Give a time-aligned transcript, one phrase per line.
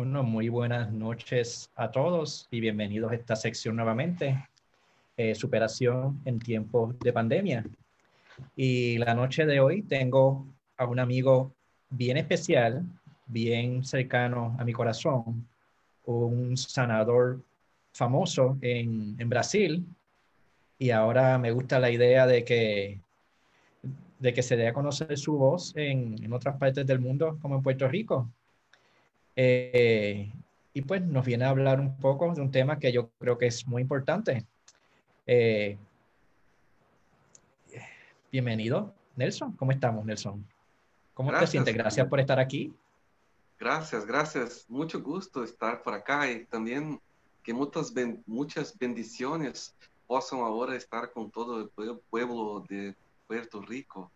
[0.00, 4.48] Bueno, muy buenas noches a todos y bienvenidos a esta sección nuevamente,
[5.14, 7.66] eh, superación en tiempos de pandemia.
[8.56, 10.46] Y la noche de hoy tengo
[10.78, 11.52] a un amigo
[11.90, 12.82] bien especial,
[13.26, 15.46] bien cercano a mi corazón,
[16.06, 17.42] un sanador
[17.92, 19.84] famoso en, Brasil.
[20.78, 23.00] Y ahora me gusta la idea de que
[24.18, 27.62] de que se dé a conocer su voz en otras partes del mundo, como en
[27.62, 28.30] Puerto Rico.
[29.36, 30.32] Eh,
[30.72, 33.46] y pues nos viene a hablar un poco de un tema que yo creo que
[33.46, 34.46] es muy importante.
[35.26, 35.76] Eh,
[38.30, 39.52] bienvenido, Nelson.
[39.52, 40.46] ¿Cómo estamos, Nelson?
[41.14, 41.74] ¿Cómo te sientes?
[41.74, 42.72] Gracias por estar aquí.
[43.58, 44.64] Gracias, gracias.
[44.68, 47.00] Mucho gusto estar por acá y también
[47.42, 47.92] que muchas,
[48.26, 49.74] muchas bendiciones
[50.06, 52.94] possam ahora estar con todo el pueblo de
[53.26, 54.10] Puerto Rico,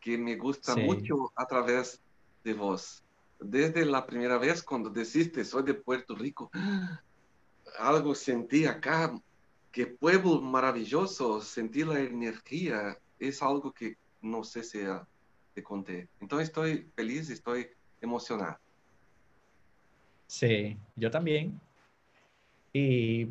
[0.00, 0.80] que me gusta sí.
[0.80, 2.00] mucho a través
[2.42, 3.02] de vos.
[3.40, 6.50] Desde la primera vez cuando deciste soy de Puerto Rico,
[7.78, 9.14] algo sentí acá,
[9.70, 14.80] que pueblo maravilloso, sentí la energía, es algo que no sé si
[15.54, 16.08] te conté.
[16.20, 17.68] Entonces estoy feliz, estoy
[18.00, 18.58] emocionado.
[20.26, 21.60] Sí, yo también.
[22.72, 23.26] Y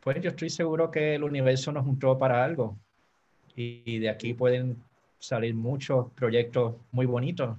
[0.00, 2.76] pues yo estoy seguro que el universo nos juntó para algo
[3.54, 4.82] y de aquí pueden
[5.18, 7.56] salir muchos proyectos muy bonitos.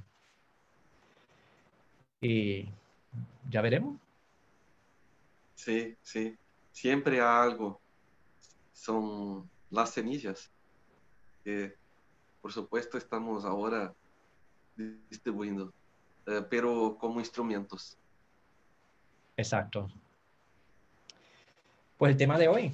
[2.21, 2.69] Y
[3.49, 3.99] ya veremos.
[5.55, 6.37] Sí, sí,
[6.71, 7.79] siempre algo.
[8.73, 10.51] Son las semillas
[11.43, 11.75] que,
[12.41, 13.93] por supuesto, estamos ahora
[15.09, 15.73] distribuyendo,
[16.25, 17.97] eh, pero como instrumentos.
[19.37, 19.89] Exacto.
[21.97, 22.73] Pues el tema de hoy,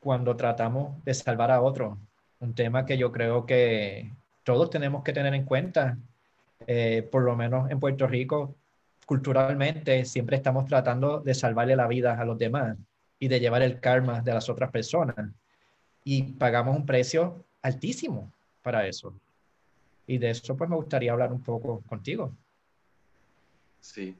[0.00, 1.98] cuando tratamos de salvar a otro.
[2.38, 4.12] Un tema que yo creo que
[4.44, 5.98] todos tenemos que tener en cuenta,
[6.66, 8.56] eh, por lo menos en Puerto Rico,
[9.06, 12.76] culturalmente siempre estamos tratando de salvarle la vida a los demás
[13.18, 15.16] y de llevar el karma de las otras personas.
[16.04, 18.32] Y pagamos un precio altísimo
[18.62, 19.14] para eso.
[20.06, 22.32] Y de eso pues me gustaría hablar un poco contigo.
[23.80, 24.16] Sí.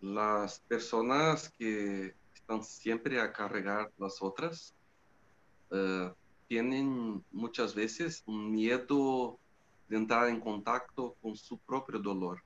[0.00, 2.14] Las personas que
[2.62, 4.74] siempre a cargar las otras,
[5.70, 6.10] uh,
[6.48, 9.38] tienen muchas veces un miedo
[9.90, 12.40] de entrar en contacto con su propio dolor,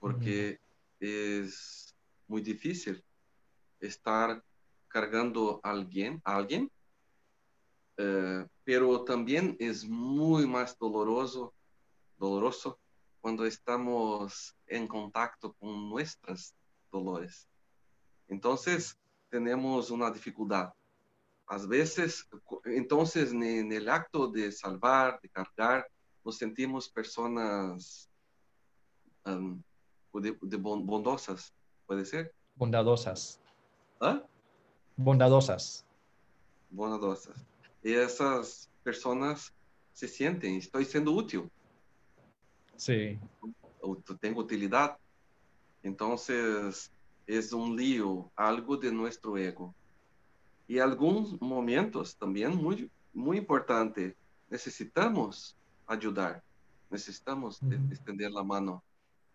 [0.00, 0.58] porque
[0.98, 1.94] es
[2.26, 3.04] muy difícil
[3.78, 4.42] estar
[4.88, 6.68] cargando a alguien, a alguien
[7.98, 11.54] uh, pero también es muy más doloroso,
[12.18, 12.80] doloroso
[13.20, 16.52] cuando estamos en contacto con nuestras
[16.90, 17.48] dolores.
[18.26, 20.72] Entonces, tenemos una dificultad.
[21.46, 22.28] A veces,
[22.64, 25.86] entonces, en el acto de salvar, de cargar,
[26.24, 28.08] nos sentimos personas
[29.24, 29.62] um,
[30.14, 31.52] de, de bondosas,
[31.86, 32.34] ¿puede ser?
[32.56, 33.40] Bondadosas.
[34.00, 34.22] ¿Ah?
[34.96, 35.84] Bondadosas.
[36.70, 37.46] Bondadosas.
[37.82, 39.54] Y esas personas
[39.92, 41.50] se sienten, estoy siendo útil.
[42.76, 43.18] Sí.
[44.20, 44.98] Tengo utilidad.
[45.82, 46.92] Entonces,
[47.26, 49.74] es un lío, algo de nuestro ego.
[50.66, 54.16] Y algunos momentos también muy, muy importante,
[54.48, 55.56] necesitamos
[55.92, 56.42] ayudar,
[56.90, 57.90] necesitamos uh -huh.
[57.92, 58.82] extender la mano,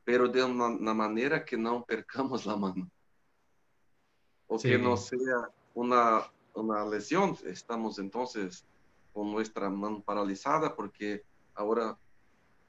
[0.04, 2.90] pero de una, una, manera que no percamos la mano.
[4.48, 4.70] O sí.
[4.70, 7.36] que no sea una, una lesión.
[7.46, 8.66] Estamos entonces
[9.14, 11.24] con nuestra mano paralizada porque
[11.56, 11.98] ahora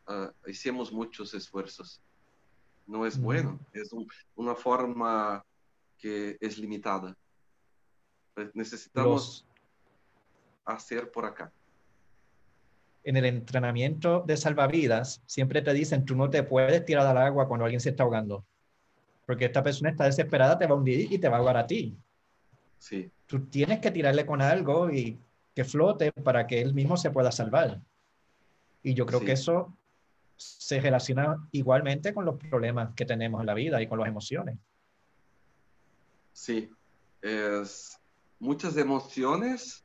[0.08, 2.00] uh, hicimos muchos esfuerzos
[2.86, 5.44] no es bueno, es un, una forma
[5.98, 7.16] que es limitada.
[8.34, 9.44] Pues necesitamos
[10.64, 10.76] Los...
[10.76, 11.52] hacer por acá.
[13.06, 17.46] En el entrenamiento de salvavidas, siempre te dicen, tú no te puedes tirar al agua
[17.46, 18.44] cuando alguien se está ahogando,
[19.26, 21.68] porque esta persona está desesperada, te va a hundir y te va a ahogar a
[21.68, 21.96] ti.
[22.80, 23.08] Sí.
[23.26, 25.20] Tú tienes que tirarle con algo y
[25.54, 27.80] que flote para que él mismo se pueda salvar.
[28.82, 29.26] Y yo creo sí.
[29.26, 29.72] que eso
[30.36, 34.58] se relaciona igualmente con los problemas que tenemos en la vida y con las emociones.
[36.32, 36.68] Sí,
[37.22, 38.00] es,
[38.38, 39.84] muchas emociones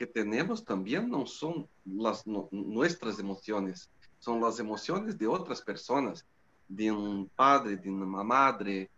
[0.00, 6.24] que tenemos también no son las nuestras emociones, son las emociones de otras personas,
[6.66, 8.88] de un padre, de una madre,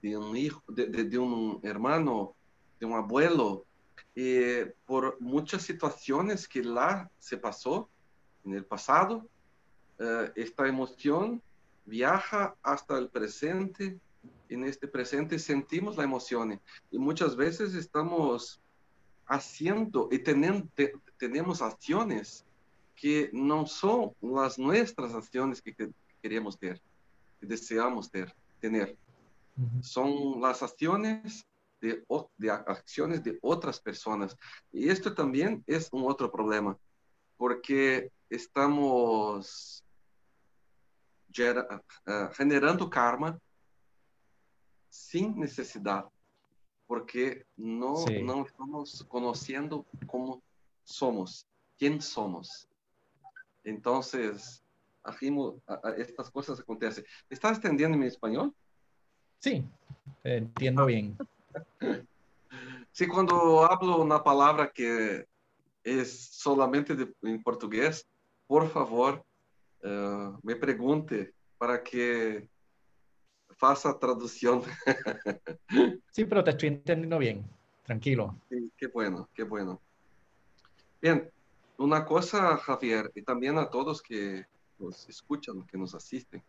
[0.00, 2.36] de un hijo, de, un hermano,
[2.78, 3.66] de un abuelo,
[4.14, 7.88] y por muchas situaciones que la se pasó
[8.44, 9.28] en el pasado,
[9.98, 11.42] uh, esta emoción
[11.84, 13.98] viaja hasta el presente.
[14.48, 16.60] En este presente sentimos la emoción
[16.92, 18.60] y muchas veces estamos
[19.26, 22.44] haciendo y tenen, te, tenemos acciones
[22.94, 25.90] que no son las nuestras acciones que, que
[26.22, 26.80] queremos ter.
[27.40, 28.96] que deseamos ter, tener.
[29.82, 31.46] Son las acciones
[31.80, 32.04] de,
[32.38, 34.36] de acciones de otras personas.
[34.72, 36.76] Y esto también es un otro problema,
[37.36, 39.84] porque estamos
[42.06, 43.38] ah, generando karma
[44.88, 46.04] sin necesidad,
[46.94, 47.92] porque no,
[48.22, 50.40] no estamos conociendo cómo
[50.84, 51.44] somos,
[51.76, 52.68] quién somos.
[53.64, 54.62] Entonces,
[55.96, 57.04] estas cosas acontecen.
[57.28, 58.54] ¿Estás entendiendo mi español?
[59.40, 59.64] Sí,
[60.22, 61.18] entiendo bien.
[62.92, 65.26] Sí, cuando hablo una palabra que
[65.82, 68.06] es solamente en portugués,
[68.46, 69.24] por favor,
[69.82, 72.46] eh, me pregunte para que
[73.58, 74.62] faça traducción.
[76.10, 77.44] sí, pero te estoy entendiendo bien.
[77.84, 78.34] Tranquilo.
[78.48, 79.80] Sí, qué bueno, qué bueno.
[81.00, 81.30] Bien,
[81.76, 84.46] una cosa, Javier, y también a todos que
[84.78, 86.42] nos escuchan, que nos asisten.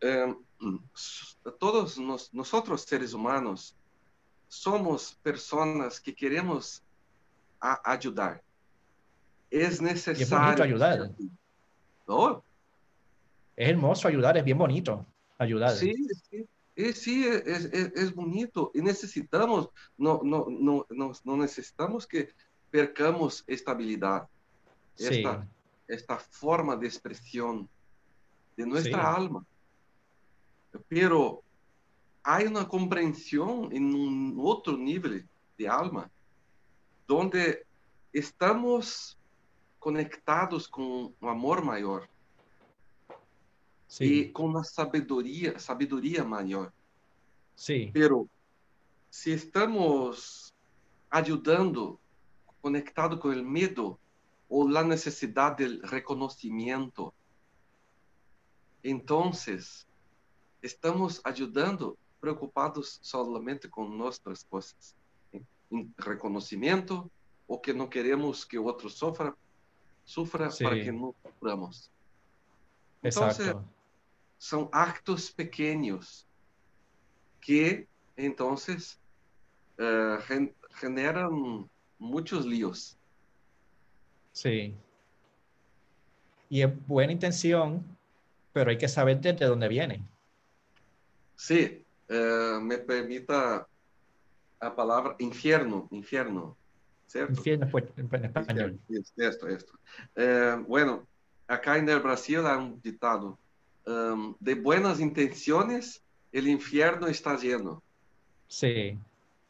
[0.00, 0.34] Eh,
[1.58, 1.98] todos
[2.32, 3.76] nosotros seres humanos
[4.48, 6.82] somos personas que queremos
[7.60, 8.42] ayudar.
[9.50, 10.62] Es necesario.
[10.62, 11.10] ayudar.
[12.06, 12.42] ¿No?
[13.56, 15.04] Es hermoso ayudar, es bien bonito
[15.42, 15.76] ayudar.
[15.76, 15.94] Sí,
[16.30, 16.92] sí.
[16.92, 20.86] sí, es, es, bonito y necesitamos, no, no, no,
[21.24, 22.30] no, necesitamos que
[22.70, 24.28] percamos estabilidad,
[24.96, 25.46] esta,
[25.88, 27.68] esta forma de expresión
[28.56, 29.44] de nuestra alma.
[30.88, 31.42] Pero
[32.22, 35.28] hay una comprensión en un otro nivel
[35.58, 36.10] de alma,
[37.06, 37.66] donde
[38.12, 39.18] estamos
[39.78, 42.08] conectados con un amor mayor
[44.00, 46.72] y con una sabiduría, sabiduría mayor.
[47.54, 47.90] Sí.
[47.92, 48.28] Pero
[49.10, 50.54] si estamos
[51.10, 51.98] ayudando
[52.60, 53.98] conectado con el miedo
[54.48, 57.12] o la necesidad del reconocimiento,
[58.82, 59.86] entonces
[60.62, 64.94] estamos ayudando preocupados solamente con nuestras cosas,
[65.32, 67.10] en reconocimiento
[67.46, 69.34] o que no queremos que otro sufra,
[70.04, 71.90] sufra para que no suframos.
[73.02, 73.54] Entonces,
[74.42, 76.26] son actos pequeños
[77.40, 77.86] que
[78.16, 78.98] entonces
[79.78, 80.20] uh,
[80.74, 82.98] generan muchos líos.
[84.32, 84.74] Sí.
[86.48, 87.86] Y es buena intención,
[88.52, 90.04] pero hay que saber desde dónde viene.
[91.36, 93.68] Sí, uh, me permita
[94.60, 96.56] la palabra infierno, infierno,
[97.06, 97.34] ¿cierto?
[97.34, 98.80] Infierno pues, en español.
[99.16, 99.78] Esto, esto.
[100.16, 101.06] Uh, bueno,
[101.46, 103.38] acá en el Brasil hay un ditado,
[103.86, 106.02] um, de buenas intenciones,
[106.32, 107.82] el infierno está lleno.
[108.48, 108.98] Sí.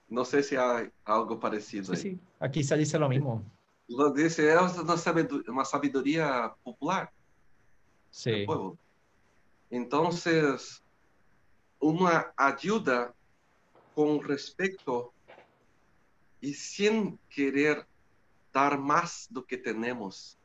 [0.08, 1.94] No sé si hay algo parecido.
[1.94, 2.20] Sí, sí.
[2.38, 3.43] aquí se dice lo mismo.
[3.88, 7.11] Lo dice, es una sabiduría, una sabiduría popular.
[8.11, 8.46] Sí.
[9.70, 10.82] Entonces,
[11.81, 13.14] una ayuda
[13.94, 15.12] con respecto
[16.40, 17.87] y sin querer
[18.52, 20.37] dar más do que tenemos.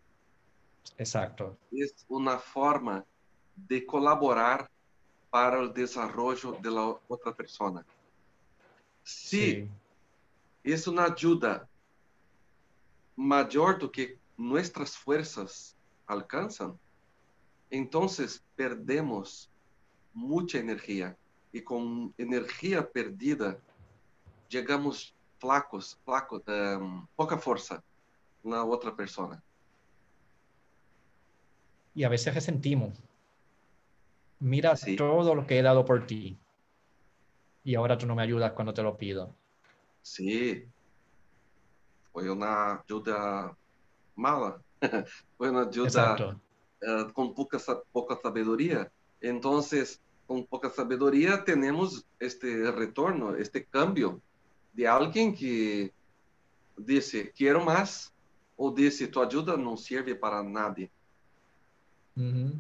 [0.98, 1.57] Exacto.
[1.72, 3.06] Es una forma
[3.57, 4.69] de colaborar
[5.31, 7.86] para o desenvolvimento de la outra pessoa.
[9.04, 9.69] Se
[10.63, 11.68] é uma ajuda
[13.15, 15.75] maior do que nossas forças
[16.06, 16.80] alcançam,
[17.71, 18.06] então
[18.56, 19.49] perdemos
[20.14, 21.18] muita energia
[21.54, 23.61] e com energia perdida
[24.49, 27.83] chegamos flacos, flacos, um, pouca força
[28.44, 29.42] na outra pessoa.
[31.95, 33.06] E a vezes ressentimos.
[34.40, 36.38] Mira todo lo que he dado por ti
[37.68, 39.36] y ahora tú no me ayudas cuando te lo pido.
[40.02, 40.64] Sí,
[42.14, 43.58] fue una ayuda
[44.16, 44.62] mala,
[45.38, 46.40] fue una ayuda
[46.82, 47.58] uh, con poca,
[47.92, 48.90] poca sabiduría.
[49.20, 54.22] Entonces, con poca sabiduría tenemos este retorno, este cambio
[54.72, 55.92] de alguien que
[56.78, 58.14] dice, quiero más,
[58.56, 60.90] o dice, tu ayuda no sirve para nadie.
[62.16, 62.54] Uh -huh.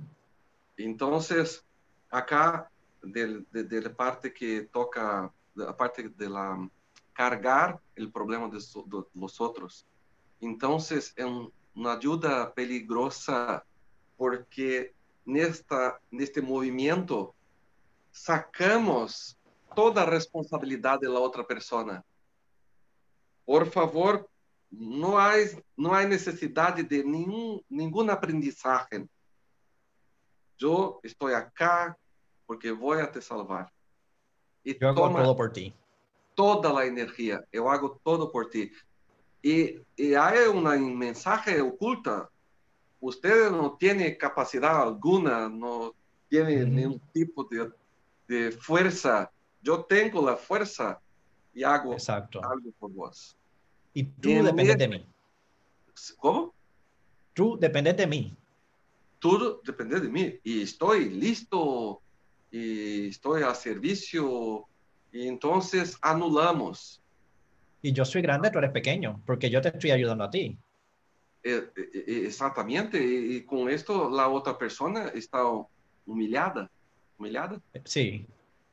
[0.75, 1.63] Entonces,
[2.09, 2.69] acá
[3.03, 6.69] de, de, de, parte que toca, la parte de la
[7.13, 9.87] cargar el problema de, de los otros.
[10.39, 13.65] Entonces, es un, una ayuda peligrosa
[14.15, 14.93] porque
[15.25, 17.35] nesta, neste movimento
[18.11, 19.37] sacamos
[19.75, 22.03] toda a responsabilidade da outra pessoa.
[23.45, 24.27] Por favor,
[24.71, 25.33] não há
[25.77, 29.09] não há necessidade de nenhum nenhuma aprendizagem
[30.57, 31.97] yo estoy acá
[32.45, 33.71] porque voy a te salvar.
[34.63, 35.73] Y yo hago todo por ti.
[36.35, 38.71] Toda la energía, yo hago todo por ti.
[39.41, 42.29] Y, y hay una mensaje oculta.
[42.99, 45.93] Usted no tiene capacidad alguna, no,
[46.27, 47.71] tiene ningún tipo de,
[48.27, 49.31] de fuerza.
[49.61, 50.99] Yo tengo la fuerza
[51.53, 52.41] y hago Exacto.
[52.43, 53.37] algo por vos.
[53.93, 55.05] Y tú En dependes vez- de mí.
[56.17, 56.53] ¿Cómo?
[57.33, 58.35] Tú dependes de mí.
[59.19, 60.39] Todo depende de mí.
[60.43, 62.01] Y estoy listo
[62.51, 64.65] y estoy a servicio.
[65.11, 67.01] Y entonces anulamos.
[67.81, 70.57] Y yo soy grande, tú eres pequeño, porque yo te estoy ayudando a ti.
[71.43, 73.03] Eh, eh, eh, Exactamente.
[73.03, 75.43] Y, y con esto la otra persona está
[76.05, 76.69] humillada.
[77.17, 77.59] ¿Humillada?
[77.85, 78.25] Sí,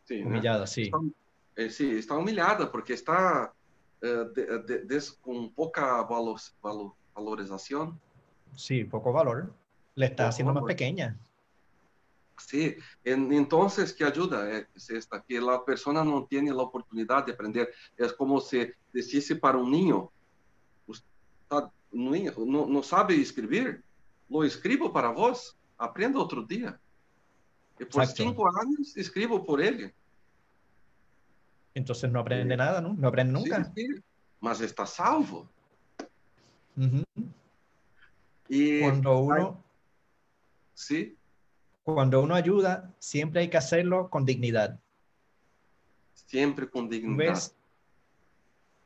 [0.06, 0.28] Sí, ¿no?
[0.28, 0.82] humillada, sí.
[0.82, 0.98] Está,
[1.56, 3.54] eh, sí, está humillada porque está
[4.00, 7.98] de- de- des- con poca valo- valo- valorización.
[8.54, 9.54] Sí, poco valor.
[9.96, 11.18] Le está haciendo más pequeña.
[12.36, 14.50] Sí, en- entonces, ¿qué ayuda?
[14.58, 17.72] Eh, Es esta, que la persona no tiene la oportunidad de aprender.
[17.96, 20.10] Es como si decisse para un niño,
[20.86, 21.04] "Us-
[21.48, 23.82] tá- un niño no, no sabe escribir,
[24.28, 26.78] lo escribo para vos, aprenda otro día.
[27.78, 28.22] Y por Exacto.
[28.24, 29.92] cinco años escribo por él.
[31.72, 32.94] Entonces no aprende nada, ¿no?
[32.94, 33.72] No aprende Sí, nunca.
[33.74, 33.88] sí,
[34.40, 35.48] mas está salvo.
[36.76, 37.02] Ujú.
[38.48, 39.63] Y Cuando uno,
[40.74, 41.16] sí,
[41.82, 44.78] cuando uno ayuda, siempre hay que hacerlo con dignidad.
[46.14, 47.32] siempre con dignidad.
[47.32, 47.54] ¿Ves?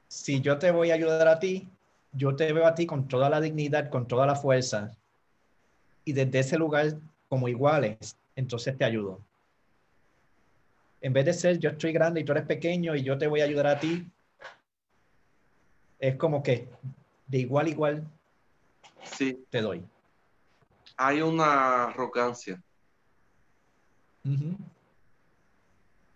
[0.09, 1.69] Si yo te voy a ayudar a ti,
[2.13, 4.97] yo te veo a ti con toda la dignidad, con toda la fuerza.
[6.05, 9.21] Y desde ese lugar, como iguales, entonces te ayudo.
[11.01, 13.41] En vez de ser yo estoy grande y tú eres pequeño y yo te voy
[13.41, 14.11] a ayudar a ti,
[16.01, 16.69] es como que
[17.27, 18.09] de igual a igual
[19.05, 19.85] Sí, te doy.
[20.99, 22.61] Hay una arrogancia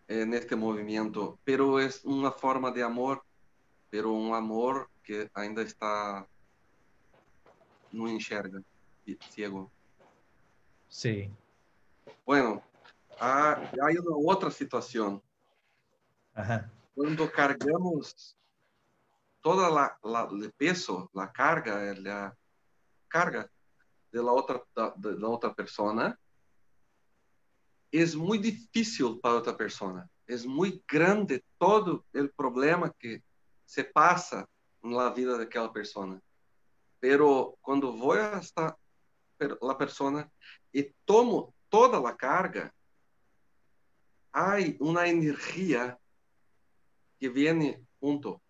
[0.08, 3.22] en este movimiento, pero es una forma de amor,
[3.88, 6.26] pero un amor que ainda está
[7.92, 8.60] no enxerga,
[9.30, 9.70] ciego.
[10.88, 11.30] Sí.
[12.26, 12.62] Bueno,
[13.20, 15.22] ah, hay una otra situación.
[16.34, 16.70] Ajá.
[16.94, 18.36] Cuando cargamos
[19.40, 22.36] toda la, la- el peso, la carga, la
[23.08, 23.48] carga
[24.12, 24.22] de
[24.96, 26.18] de la otra persona,
[27.90, 30.08] es muy difícil para otra persona.
[30.26, 33.22] Es muy grande todo el problema que
[33.66, 34.48] se pasa
[34.82, 36.20] en la vida de aquella persona.
[37.00, 38.76] Pero cuando hasta
[39.36, 40.30] per- la persona
[40.72, 42.72] y tomo toda la carga,
[44.30, 45.98] hay una energía
[47.18, 48.40] que viene junto.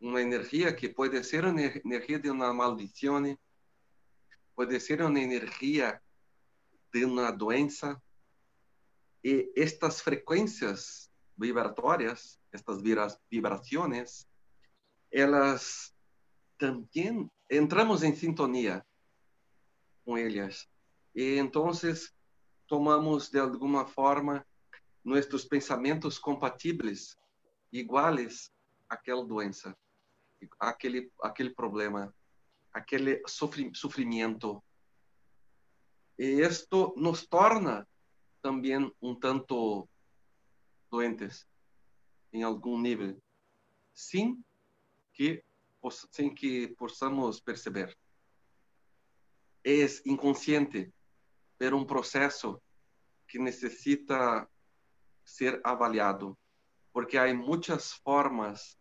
[0.00, 3.38] Una energía que puede ser una ener- energía de una maldición,
[4.60, 6.02] puede ser una energía
[6.92, 7.98] de una doença.
[9.22, 14.28] Y estas frecuencias vibratorias, estas vibra- vibraciones,
[15.10, 15.94] elas
[16.58, 18.84] también entramos en sintonía
[20.04, 20.68] con ellas.
[21.14, 22.14] Y entonces
[22.66, 24.46] tomamos de alguna forma
[25.02, 27.18] nuestros pensamientos compatibles,
[27.70, 28.52] iguales
[28.90, 29.74] àquela doença,
[30.58, 32.14] aquele, aquele problema,
[32.72, 34.62] aquele sofri, sofrimento.
[36.18, 37.86] E isto nos torna
[38.42, 39.88] também um tanto
[40.90, 41.46] doentes,
[42.32, 43.20] em algum nível,
[43.94, 44.42] sem
[45.12, 45.42] que,
[46.10, 47.96] sem que possamos perceber.
[49.64, 50.92] É inconsciente,
[51.58, 52.60] pero um processo
[53.28, 54.48] que necessita
[55.24, 56.36] ser avaliado,
[56.92, 58.76] porque há muitas formas,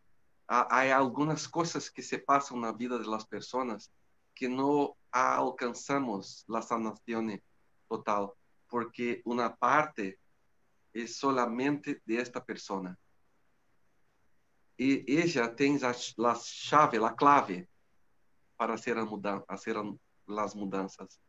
[0.50, 3.92] há, algumas coisas que se passam na vida das pessoas
[4.36, 7.40] que não alcançamos a sanação
[7.88, 8.36] total,
[8.68, 10.18] porque uma parte
[10.94, 12.98] é solamente de esta pessoa.
[14.78, 17.68] E ela tem a, a chave, a clave
[18.58, 21.20] para hacer, a mudan hacer as mudanças.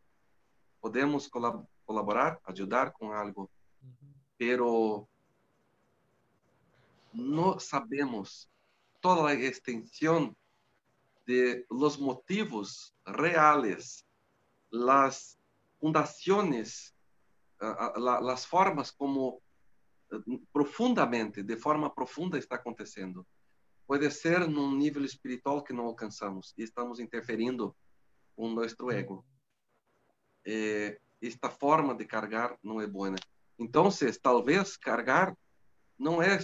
[0.81, 3.51] Podemos colab colaborar, ajudar com algo,
[4.39, 5.09] pero
[7.13, 8.49] no sabemos
[9.01, 10.37] toda la extensión
[11.27, 14.07] de los motivos reales,
[14.71, 15.39] las
[15.79, 16.95] fundaciones,
[17.61, 19.43] la, las formas como
[20.13, 23.27] uh, profundamente, de forma profunda está acontecendo.
[23.87, 27.75] Puede ser num nível espiritual que não alcançamos e estamos interferindo
[28.37, 29.27] com nosso ego.
[30.47, 33.15] Eh, esta forma de cargar não é boa.
[33.59, 33.89] Então,
[34.23, 35.37] talvez cargar
[35.99, 36.39] não é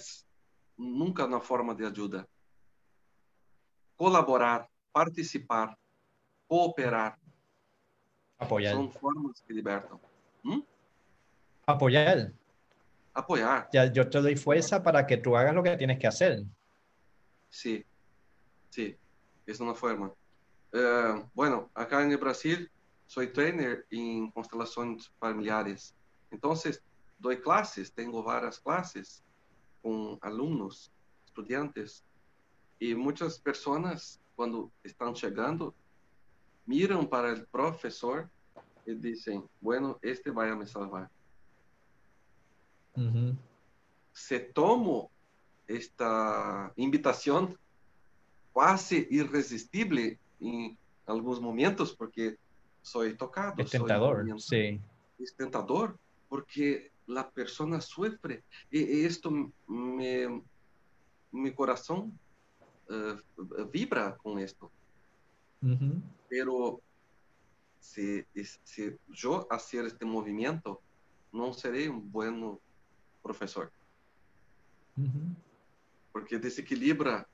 [0.76, 2.28] nunca na forma de ajuda.
[3.96, 5.76] Colaborar, participar,
[6.46, 7.18] cooperar.
[8.38, 8.74] Apoyar.
[8.74, 9.98] São formas que libertam.
[10.42, 10.62] ¿Mm?
[11.66, 12.32] Apoyar.
[13.14, 13.68] Apoyar.
[13.72, 16.44] Ya, yo te doy fuerza para que tú hagas lo que tienes que hacer.
[17.48, 17.84] Sí,
[18.68, 18.94] sí,
[19.46, 20.12] es una forma.
[20.72, 22.70] Uh, bueno, acá en el Brasil
[23.06, 25.94] soy trainer en constelaciones familiares
[26.30, 26.82] Entonces,
[27.18, 29.22] doy clases, tengo varias clases
[29.82, 30.92] con alumnos,
[31.24, 32.04] estudiantes,
[32.78, 35.74] y muchas personas cuando están llegando
[36.66, 38.28] miran para el profesor
[38.84, 41.10] y dicen, bueno, este vaya a me salvar.
[44.12, 45.10] Se tomó
[45.66, 47.58] esta invitación
[48.54, 52.36] casi irresistible en algunos momentos porque
[52.82, 53.54] soy tocado.
[53.58, 54.80] Es tentador, sí.
[55.18, 59.30] Es tentador porque la persona sufre y esto
[59.66, 60.42] me,
[61.32, 62.18] mi corazón
[62.88, 64.70] uh, vibra con esto.
[66.28, 66.80] Pero
[67.80, 68.24] si,
[68.62, 70.80] si yo hacer este movimiento,
[71.32, 72.58] no seré un buen
[73.22, 73.70] profesor.
[76.12, 77.26] Porque desequilibra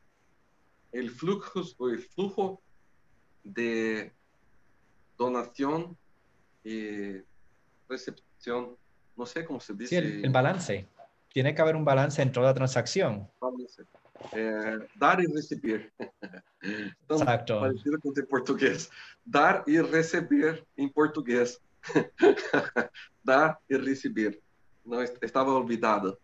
[0.91, 2.61] el flujo, el flujo
[3.45, 4.13] de
[5.17, 5.97] donación
[6.65, 7.19] y
[7.89, 8.77] recepción.
[9.17, 9.99] No sé cómo se dice.
[9.99, 10.89] el, balance.
[11.33, 13.29] Tiene que haber un balance en toda transacción.
[14.33, 15.93] Eh, dar y recibir.
[17.09, 17.61] Exacto.
[17.61, 18.91] Parecido con el portugués.
[19.25, 21.61] Dar y recibir en portugués.
[23.23, 24.41] dar y recibir.
[24.85, 26.19] No, estaba olvidado.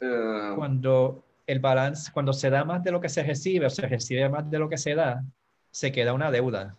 [0.00, 3.86] Eh, cuando el balance, cuando se da más de lo que se recibe o se
[3.86, 5.24] recibe más de lo que se da,
[5.70, 6.76] se queda una deuda.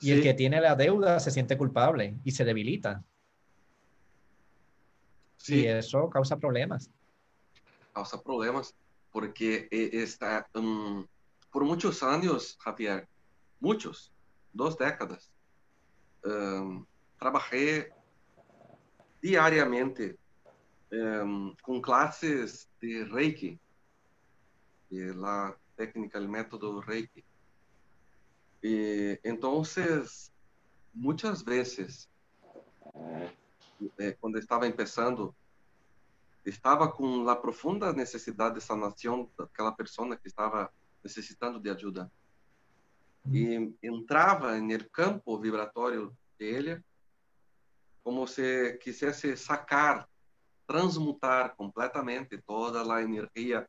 [0.00, 3.02] Y el que tiene la deuda se siente culpable y se debilita.
[5.38, 5.62] Sí.
[5.62, 6.88] Y eso causa problemas.
[7.92, 8.74] Causa problemas
[9.12, 11.06] porque eh, está, um,
[11.50, 13.08] por muchos años, Javier,
[13.60, 14.12] muchos,
[14.52, 15.30] dos décadas,
[16.24, 16.84] um,
[17.18, 17.92] trabajé
[19.20, 20.16] diariamente
[20.92, 23.58] um, con clases de Reiki,
[24.90, 27.24] de la técnica, el método Reiki.
[28.62, 30.32] Y entonces,
[30.92, 32.08] muchas veces,
[33.98, 35.34] eh, cuando estaba empezando,
[36.48, 42.10] estava com a profunda necessidade de sanação daquela pessoa que estava necessitando de ajuda.
[43.30, 46.82] E entrava no campo vibratório dele
[48.02, 50.08] como se quisesse sacar,
[50.66, 53.68] transmutar completamente toda a energia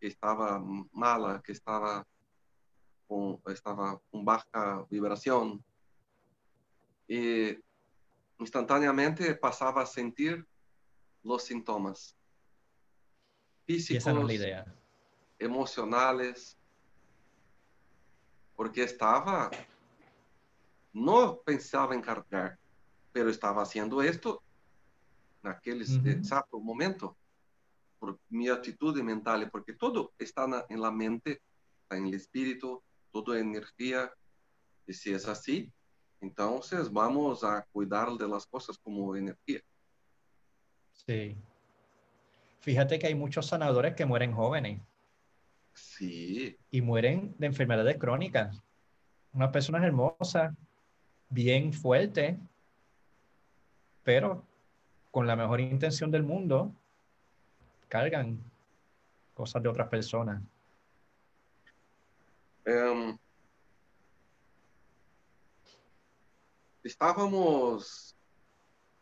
[0.00, 0.58] que estava
[0.92, 2.06] mala, que estava
[3.06, 5.62] com estava com baixa vibração.
[7.06, 7.62] E
[8.38, 10.46] instantaneamente passava a sentir
[11.22, 12.16] los síntomas
[13.66, 14.04] físicos,
[15.38, 16.56] emocionales,
[18.56, 19.50] porque estaba,
[20.92, 22.58] no pensaba en cargar,
[23.12, 24.42] pero estaba haciendo esto
[25.42, 27.16] en aquel exacto momento,
[27.98, 31.40] por mi actitud mental, porque todo está en la mente,
[31.82, 34.12] está en el espíritu, todo es energía,
[34.86, 35.72] y si es así,
[36.20, 39.62] entonces vamos a cuidar de las cosas como energía.
[41.06, 41.36] Sí.
[42.60, 44.80] Fíjate que hay muchos sanadores que mueren jóvenes.
[45.72, 46.56] Sí.
[46.70, 48.62] Y mueren de enfermedades crónicas.
[49.32, 50.54] Una persona hermosa,
[51.30, 52.38] bien fuerte,
[54.02, 54.44] pero
[55.10, 56.72] con la mejor intención del mundo,
[57.88, 58.38] cargan
[59.34, 60.42] cosas de otras personas.
[62.64, 63.16] Em,
[66.84, 68.14] estábamos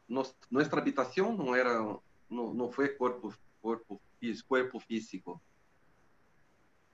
[0.09, 1.79] nuestra habitación no era,
[2.29, 4.01] no, no fue cuerpo, cuerpo,
[4.47, 5.41] cuerpo físico.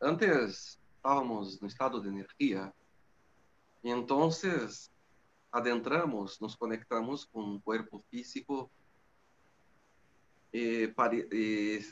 [0.01, 2.75] Antes estábamos en estado de energía
[3.83, 4.91] y entonces
[5.51, 8.71] adentramos, nos conectamos con un cuerpo físico
[10.53, 10.87] y,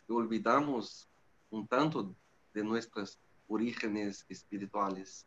[0.08, 1.08] olvidamos
[1.50, 2.14] un tanto
[2.54, 5.26] de nuestros orígenes espirituales.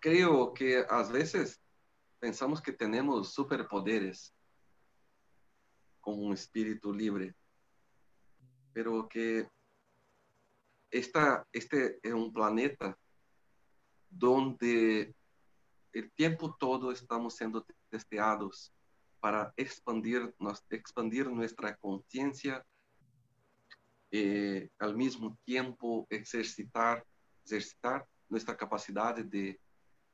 [0.00, 1.60] Creo que a veces
[2.18, 4.34] pensamos que tenemos superpoderes
[6.00, 7.34] como un espíritu libre,
[8.72, 9.48] pero que
[10.90, 12.98] esta, este es un planeta
[14.08, 15.14] donde
[15.92, 18.72] el tiempo todo estamos siendo testeados
[19.20, 20.34] para expandir,
[20.70, 22.64] expandir nuestra conciencia
[24.10, 27.06] eh, al mismo tiempo ejercitar,
[27.44, 29.60] ejercitar nuestra capacidad de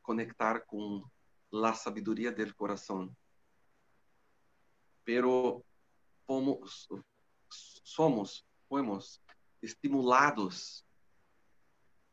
[0.07, 1.03] conectar con
[1.51, 3.15] la sabiduría del corazón.
[5.03, 5.65] Pero
[7.83, 9.21] somos, fuimos
[9.61, 10.87] estimulados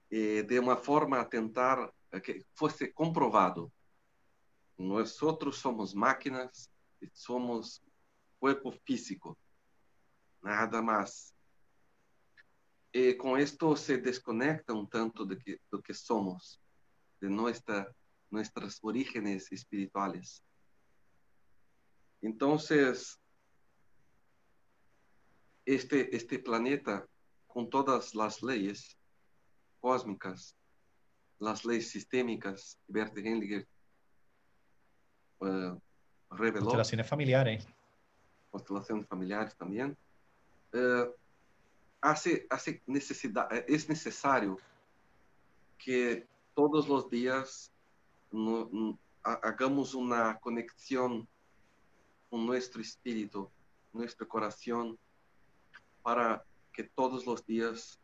[0.09, 3.71] eh, de uma forma a tentar que fosse comprovado.
[4.77, 6.69] Nós outros somos máquinas,
[7.13, 7.81] somos
[8.39, 9.37] corpo físico,
[10.41, 11.33] nada mais.
[12.91, 16.62] E com isto se desconecta um tanto do que, do que somos
[17.23, 17.87] de nuestra
[18.29, 20.43] nuestros orígenes espirituales.
[22.21, 23.19] Entonces,
[25.65, 27.05] este, este planeta,
[27.47, 28.97] con todas las leyes
[29.79, 30.57] cósmicas,
[31.37, 33.67] las leyes sistémicas, Bert Hellinger
[35.39, 35.79] uh,
[36.31, 36.65] reveló.
[36.65, 37.67] Constelaciones familiares.
[38.49, 39.95] Constelaciones familiares también.
[40.73, 41.13] Uh,
[42.01, 44.57] hace, hace necesidad, es necesario
[45.77, 47.71] que todos los días
[48.31, 51.27] no, no, hagamos una conexión
[52.29, 53.49] con nuestro espíritu,
[53.91, 54.97] nuestro corazón,
[56.01, 57.99] para que todos los días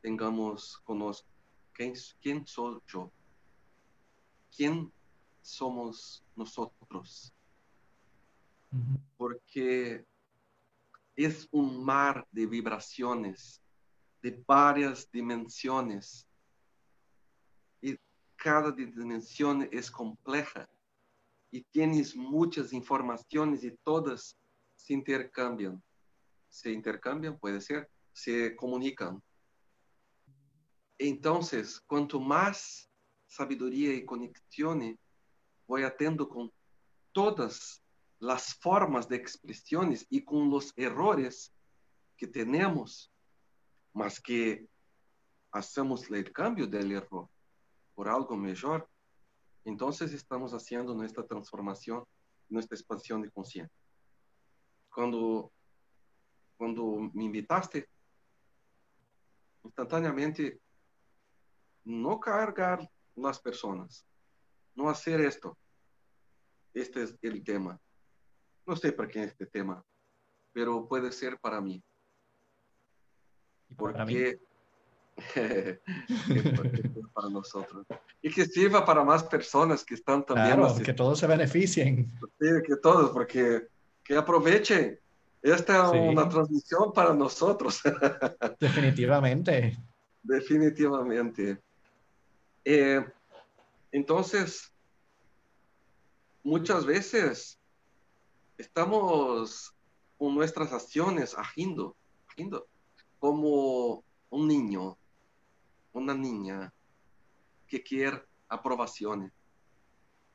[0.00, 1.28] tengamos conozco
[1.72, 3.10] quién, quién soy yo,
[4.56, 4.92] quién
[5.42, 7.32] somos nosotros.
[9.16, 10.04] Porque
[11.14, 13.60] es un mar de vibraciones,
[14.20, 16.26] de varias dimensiones.
[18.44, 20.68] Cada dimensión es compleja.
[21.50, 24.38] Y tienes muchas informaciones y todas
[24.76, 25.82] se intercambian.
[26.50, 29.22] Se intercambian, puede ser, se comunican.
[30.98, 32.90] Entonces, cuanto más
[33.26, 34.98] sabiduría y conexión
[35.66, 36.52] voy tendo con
[37.12, 37.82] todas
[38.18, 41.50] las formas de expresiones y con los errores
[42.14, 43.10] que tenemos,
[43.94, 44.68] más que
[45.50, 47.30] hacemos el cambio del error
[47.94, 48.88] por algo mejor,
[49.64, 52.04] entonces estamos haciendo nuestra transformación,
[52.48, 53.76] nuestra expansión de conciencia.
[54.90, 55.52] Cuando,
[56.56, 57.88] cuando me invitaste,
[59.64, 60.60] instantáneamente,
[61.84, 64.06] no cargar las personas,
[64.74, 65.56] no hacer esto.
[66.74, 67.80] Este es el tema.
[68.66, 69.84] No sé para quién es este tema,
[70.52, 71.82] pero puede ser para mí.
[73.68, 74.40] ¿Y para porque
[77.14, 77.86] para nosotros.
[78.22, 80.56] Y que sirva para más personas que están también.
[80.58, 82.10] Claro, que todos se beneficien.
[82.40, 83.68] Sí, que todos, porque
[84.02, 84.98] que aprovechen.
[85.42, 85.98] Esta es Sí.
[85.98, 87.80] una transmisión para nosotros.
[88.60, 89.76] Definitivamente.
[90.22, 91.58] Definitivamente.
[92.64, 93.04] Eh,
[93.92, 94.72] entonces,
[96.42, 97.58] muchas veces
[98.56, 99.74] estamos
[100.16, 101.94] con nuestras acciones agindo,
[102.28, 102.66] agindo
[103.18, 104.96] como un niño,
[105.94, 106.72] una niña
[107.66, 109.32] que quiere aprobaciones,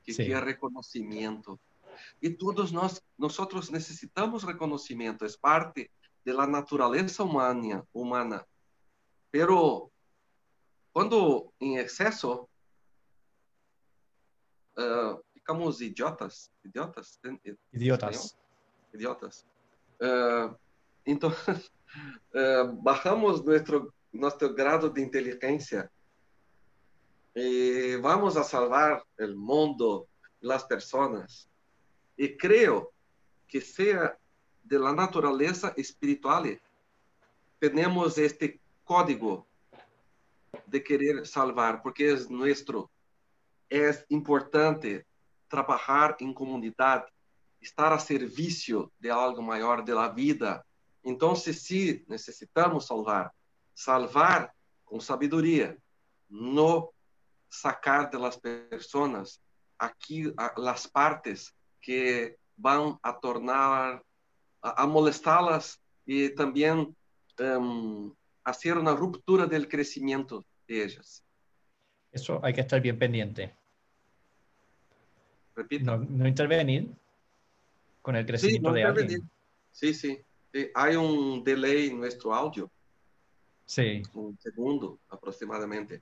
[0.04, 0.26] que Sí.
[0.26, 1.60] quiere reconocimiento.
[2.22, 5.91] Y todos nós, nosotros necesitamos reconocimiento, es parte
[6.26, 8.45] de la naturaleza humana, humana.
[9.32, 9.91] Pero
[10.93, 12.50] quando em excesso,
[14.78, 17.19] ah, ficamos idiotas, idiotas,
[17.72, 18.38] Idiotas.
[18.93, 19.45] idiotas.
[20.02, 20.56] Ah,
[21.06, 21.32] então,
[22.34, 25.89] ah, bajamos nuestro, nuestro grado de inteligencia
[27.34, 30.08] y vamos a salvar el mundo,
[30.41, 31.48] las personas.
[32.17, 32.91] Y creo
[33.48, 34.17] que sea
[34.63, 36.60] de la naturaleza espiritual,
[37.60, 39.48] tenemos este código
[40.65, 42.89] de querer salvar, porque es nuestro.
[43.69, 45.06] Es importante
[45.48, 47.06] trabajar en comunidad,
[47.62, 50.65] estar a servicio de algo maior de la vida.
[51.04, 53.32] Entonces, sí, necesitamos salvar.
[53.80, 54.52] Salvar
[54.84, 55.74] con sabiduría,
[56.28, 56.89] no
[57.48, 59.42] sacar de las personas
[59.78, 64.04] aquí a- las partes que van a tornar,
[64.62, 66.94] a, a molestarlas y también
[67.38, 68.13] em,
[68.44, 71.24] hacer una ruptura del crecimiento de ellas.
[72.12, 73.56] Eso hay que estar bien pendiente.
[75.56, 75.86] Repito.
[75.86, 76.89] No, no intervenir
[78.02, 79.32] con el Sí, crecimiento no de alguien.
[79.72, 80.20] Sí, sí.
[80.54, 82.70] Sí, Hay un delay en nuestro audio,
[83.70, 86.02] Sí, un segundo aproximadamente.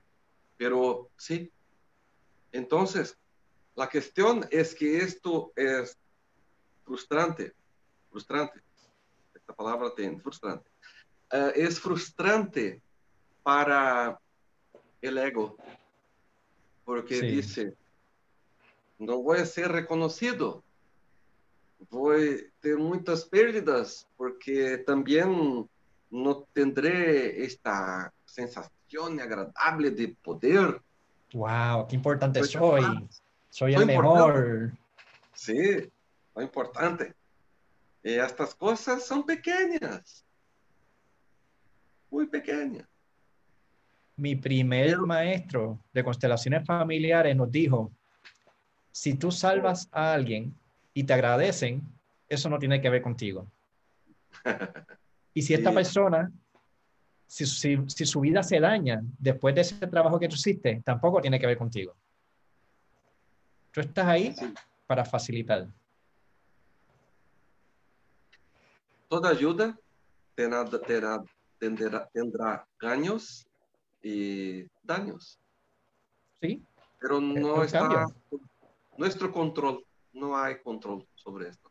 [0.56, 1.52] Pero sí.
[2.50, 3.14] Entonces,
[3.76, 5.98] la cuestión es que esto es
[6.82, 7.52] frustrante.
[8.10, 8.62] Frustrante.
[9.34, 10.70] Esta palabra tiene frustrante.
[11.30, 12.80] Eh, es frustrante
[13.42, 14.18] para
[15.02, 15.58] el ego.
[16.86, 17.26] Porque Sí.
[17.26, 17.76] dice,
[18.98, 20.64] no voy a ser reconocido.
[21.90, 25.68] Voy a tener muchas pérdidas porque también
[26.10, 30.80] no tendré esta sensación agradable de poder.
[31.32, 32.80] wow, qué importante Soy soy.
[32.82, 33.22] capaz.
[33.50, 34.72] Soy Soy el mejor.
[35.34, 35.90] Sí,
[36.34, 37.14] lo importante.
[38.02, 40.24] Y estas cosas son pequeñas.
[42.10, 42.86] Muy pequeñas.
[44.16, 47.92] Mi primer Pero- maestro de constelaciones familiares nos dijo,
[48.90, 50.54] si tú salvas a alguien
[50.94, 51.82] y te agradecen,
[52.28, 53.46] eso no tiene que ver contigo.
[55.34, 55.74] Y si esta Sí.
[55.76, 56.32] persona,
[57.26, 61.20] si, si- si su vida se daña después de ese trabajo que tú hiciste, tampoco
[61.20, 61.94] tiene que ver contigo.
[63.72, 64.34] Tú estás ahí
[64.86, 65.68] para facilitar.
[69.08, 69.78] Toda ayuda
[70.34, 72.66] tendrá, tendrá, tendrá,
[74.02, 75.38] y daños.
[76.40, 76.62] Sí.
[77.00, 78.06] Pero no está
[78.96, 81.67] nuestro control, no hay control sobre esto.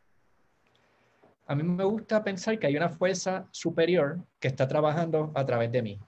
[1.48, 5.72] A mí me gusta pensar que hay una fuerza superior que está trabajando a través
[5.72, 6.00] de mí.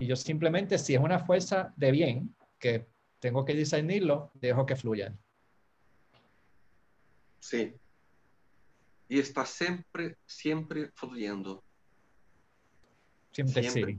[0.00, 2.88] Y yo simplemente, si es una fuerza de bien, que
[3.20, 5.16] tengo que discernirlo, dejo que fluya.
[7.38, 7.72] Sí.
[9.08, 11.62] Y está siempre, siempre fluyendo.
[13.30, 13.98] Siempre, siempre.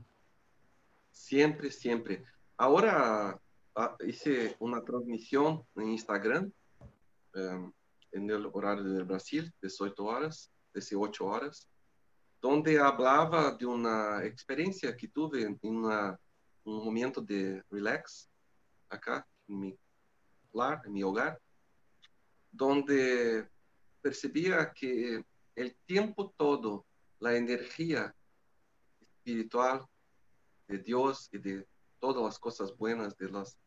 [1.12, 2.24] Siempre, siempre.
[2.58, 3.40] Ahora
[3.76, 6.52] ah, hice una transmisión en Instagram
[7.34, 7.72] em,
[8.12, 11.70] en el horario del Brasil, 18 horas, 18 horas,
[12.42, 16.18] donde hablaba de una experiencia que tuve en un
[16.64, 18.30] momento de relax
[18.90, 19.80] acá en mi
[20.54, 21.40] lar, en mi hogar,
[22.52, 23.48] donde
[24.02, 25.24] percibía que
[25.56, 26.86] el tiempo todo,
[27.20, 28.16] la energía
[29.02, 29.86] espiritual
[30.68, 31.68] de Dios y de
[32.00, 33.58] todas las cosas buenas, de las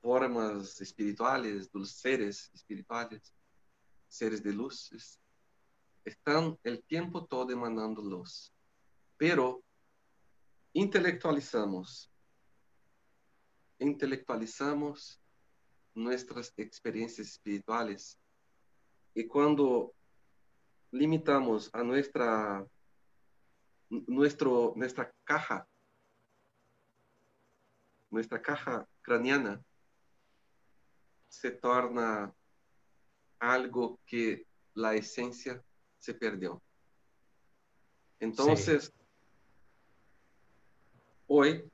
[0.00, 3.32] formas espirituales, de los seres espirituales,
[4.12, 5.18] seres de luces,
[6.04, 8.52] están el tiempo todo emanando luz.
[9.16, 9.64] Pero
[10.74, 12.12] intelectualizamos,
[13.78, 15.18] intelectualizamos
[15.94, 18.18] nuestras experiencias espirituales
[19.14, 19.94] y cuando
[20.90, 22.66] limitamos a nuestra,
[23.88, 25.66] nuestro, nuestra caja,
[28.10, 29.62] nuestra caja craneana,
[31.28, 32.34] se torna
[33.42, 35.60] algo que la esencia
[35.98, 36.62] se perdió.
[38.20, 38.92] Entonces,
[41.26, 41.64] hoy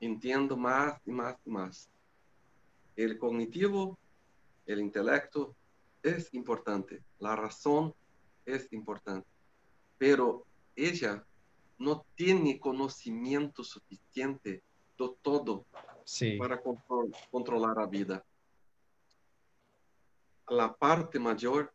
[0.00, 1.90] entiendo más y más y más.
[2.96, 3.98] El cognitivo,
[4.64, 5.54] el intelecto
[6.02, 7.94] es importante, la razón
[8.46, 9.28] es importante,
[9.98, 11.22] pero ella
[11.76, 14.62] no tiene conocimiento suficiente
[14.98, 15.66] de todo
[16.38, 16.62] para
[17.30, 18.24] controlar la vida
[20.50, 21.72] la parte mayor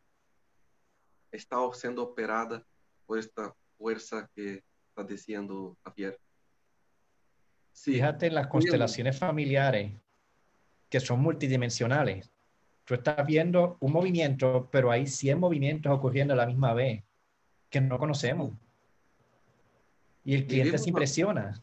[1.30, 2.64] está siendo operada
[3.06, 6.18] por esta fuerza que está diciendo Javier.
[7.72, 9.92] Fíjate en las constelaciones familiares
[10.88, 12.30] que son multidimensionales.
[12.84, 17.02] Tú estás viendo un movimiento, pero hay 100 movimientos ocurriendo a la misma vez
[17.70, 18.52] que no conocemos.
[20.24, 21.60] Y el cliente se impresiona.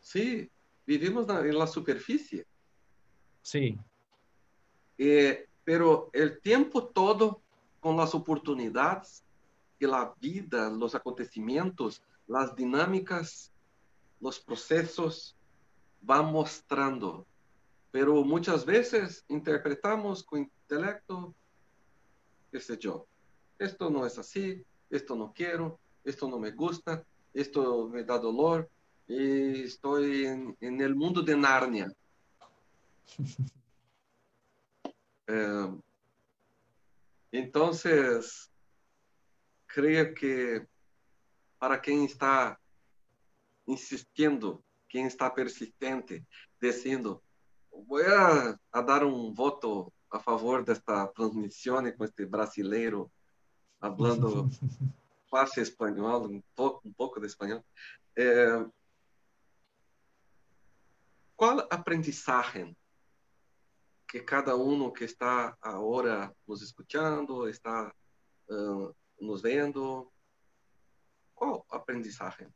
[0.00, 0.50] Sí,
[0.86, 2.46] vivimos en la superficie.
[3.42, 3.78] Sí.
[4.96, 7.40] Eh, pero el tiempo todo
[7.80, 9.24] con las oportunidades
[9.78, 13.52] que la vida, los acontecimientos, las dinámicas,
[14.20, 15.36] los procesos
[16.00, 17.26] van mostrando.
[17.90, 21.34] Pero muchas veces interpretamos con intelecto,
[22.50, 23.06] qué sé yo,
[23.58, 28.68] esto no es así, esto no quiero, esto no me gusta, esto me da dolor,
[29.06, 31.92] y estoy en, en el mundo de Narnia.
[35.26, 35.78] Eh,
[37.32, 38.50] entonces,
[39.66, 40.66] creo que
[41.58, 42.60] para quien está
[43.66, 46.26] insistiendo, quien está persistente,
[46.60, 47.22] diciendo,
[47.70, 53.10] voy a, dar un voto a favor de esta transmisión con este brasileiro
[53.80, 54.48] hablando
[55.28, 57.64] fácil español, un poco, un poco de español.
[58.14, 58.64] Eh,
[61.34, 62.76] ¿Cuál aprendizaje
[64.14, 67.92] que cada uno que está ahora nos escuchando, está
[68.48, 70.12] uh, nos vendo,
[71.34, 72.46] qual aprendizagem?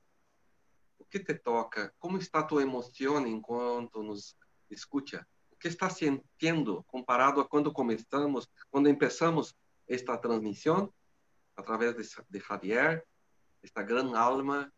[1.01, 1.93] O que te toca?
[1.99, 4.37] Como está tua emoção enquanto nos
[4.71, 5.27] escuta?
[5.51, 9.53] O que está sentindo comparado a quando começamos, quando começamos
[9.89, 10.95] esta transmissão
[11.57, 13.05] através de, de Javier,
[13.65, 14.73] esta grande alma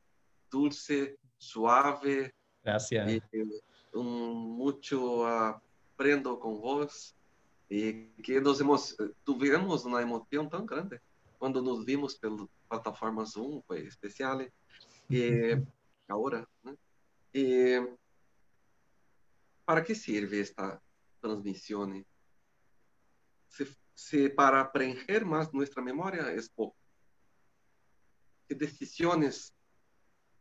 [0.50, 3.10] dulce, suave, Gracias.
[3.10, 3.22] Y,
[3.92, 5.60] un mucho uh,
[6.00, 7.14] aprendo com vós
[7.70, 8.58] e que nos
[9.26, 10.98] tivemos uma emoção tão grande
[11.38, 14.40] quando nos vimos pela plataforma Zoom, foi especial.
[15.10, 15.62] E
[16.08, 16.74] agora, né?
[17.34, 17.96] E
[19.66, 20.80] para que serve esta
[21.20, 22.02] transmissão?
[23.50, 26.76] Se, se para preencher mais nossa memória é pouco.
[28.48, 29.52] Que decisões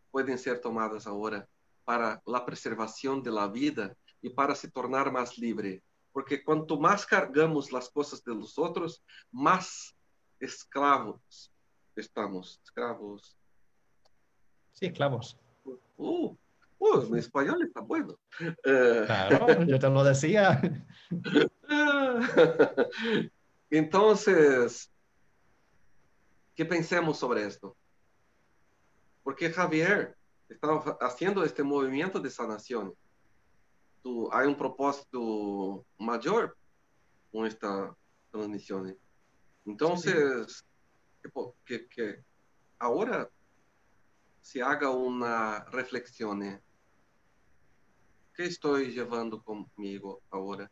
[0.10, 1.48] podem ser tomadas agora
[1.84, 5.82] para a preservação da vida y para se tornar más libre.
[6.12, 9.96] Porque cuanto más cargamos las cosas de los otros, más
[10.40, 11.52] esclavos
[12.00, 12.60] estamos.
[12.64, 13.38] Esclavos.
[14.74, 15.38] Sí, esclavos.
[15.98, 16.36] Uh,
[16.80, 18.18] uh, mi español está bueno.
[18.64, 20.62] Claro, yo te lo decía.
[23.70, 24.92] Entonces,
[26.56, 27.76] ¿qué pensemos sobre esto?
[29.24, 30.16] Porque Javier
[30.48, 32.96] estaba haciendo este movimiento de sanación.
[34.32, 36.58] Hay un propósito mayor
[37.32, 37.96] con esta
[38.32, 38.98] transmisión.
[39.66, 40.66] Entonces,
[41.66, 42.24] que, que,
[42.80, 43.30] ahora
[44.42, 46.44] se haga una reflexión.
[46.44, 46.62] ¿eh?
[48.34, 50.72] ¿Qué estoy llevando conmigo ahora?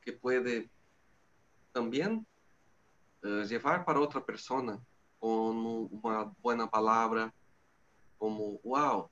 [0.00, 0.70] Que puede
[1.72, 2.26] también
[3.22, 4.80] uh, llevar para otra persona
[5.18, 5.56] con
[6.02, 7.32] una buena palabra,
[8.18, 9.08] como, wow,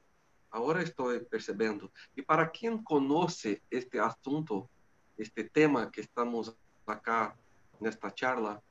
[0.51, 1.91] ahora estoy percibiendo.
[2.15, 4.69] Y para quien conoce este asunto,
[5.17, 7.37] este tema que estamos acá
[7.81, 8.63] en esta charla,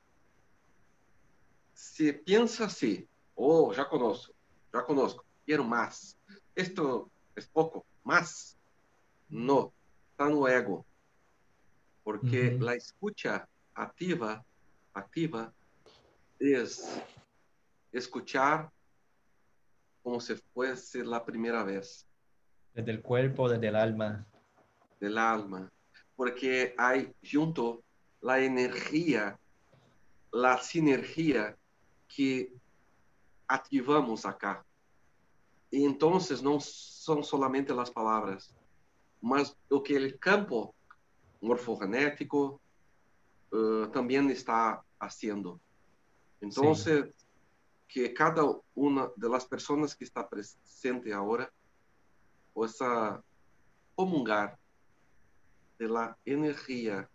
[1.74, 4.34] se piensa así, oh, ya conozco,
[4.74, 6.18] ya conozco, quiero más.
[6.54, 8.58] Esto es poco, más.
[9.30, 9.72] No,
[10.12, 10.86] está no ego.
[12.04, 14.44] Porque la escucha activa,
[14.94, 15.54] activa
[16.40, 17.02] es
[17.92, 18.72] escuchar
[20.04, 22.08] como si fuese la primera vez.
[22.74, 24.26] Desde el cuerpo, desde el alma.
[25.00, 25.72] Del alma.
[26.16, 27.84] Porque hay junto
[28.22, 29.40] la energía,
[30.32, 31.58] la sinergia
[32.08, 32.52] que
[33.48, 34.66] activamos acá.
[35.72, 38.54] Y entonces no son solamente las palabras,
[39.22, 40.74] mas lo que el campo
[41.42, 42.60] morfogenético
[43.52, 45.60] uh, también está haciendo.
[46.42, 47.26] Entonces, sí.
[47.90, 48.44] Que cada
[48.76, 51.52] una de las personas que está presente ahora
[52.54, 53.24] pueda
[53.96, 54.58] comungar
[55.80, 57.10] de la energía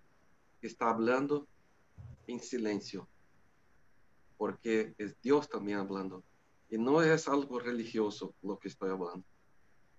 [0.61, 1.47] que está hablando
[2.27, 3.07] en silencio,
[4.37, 6.25] porque es Dios también hablando.
[6.69, 9.25] Y no es algo religioso lo que estoy hablando.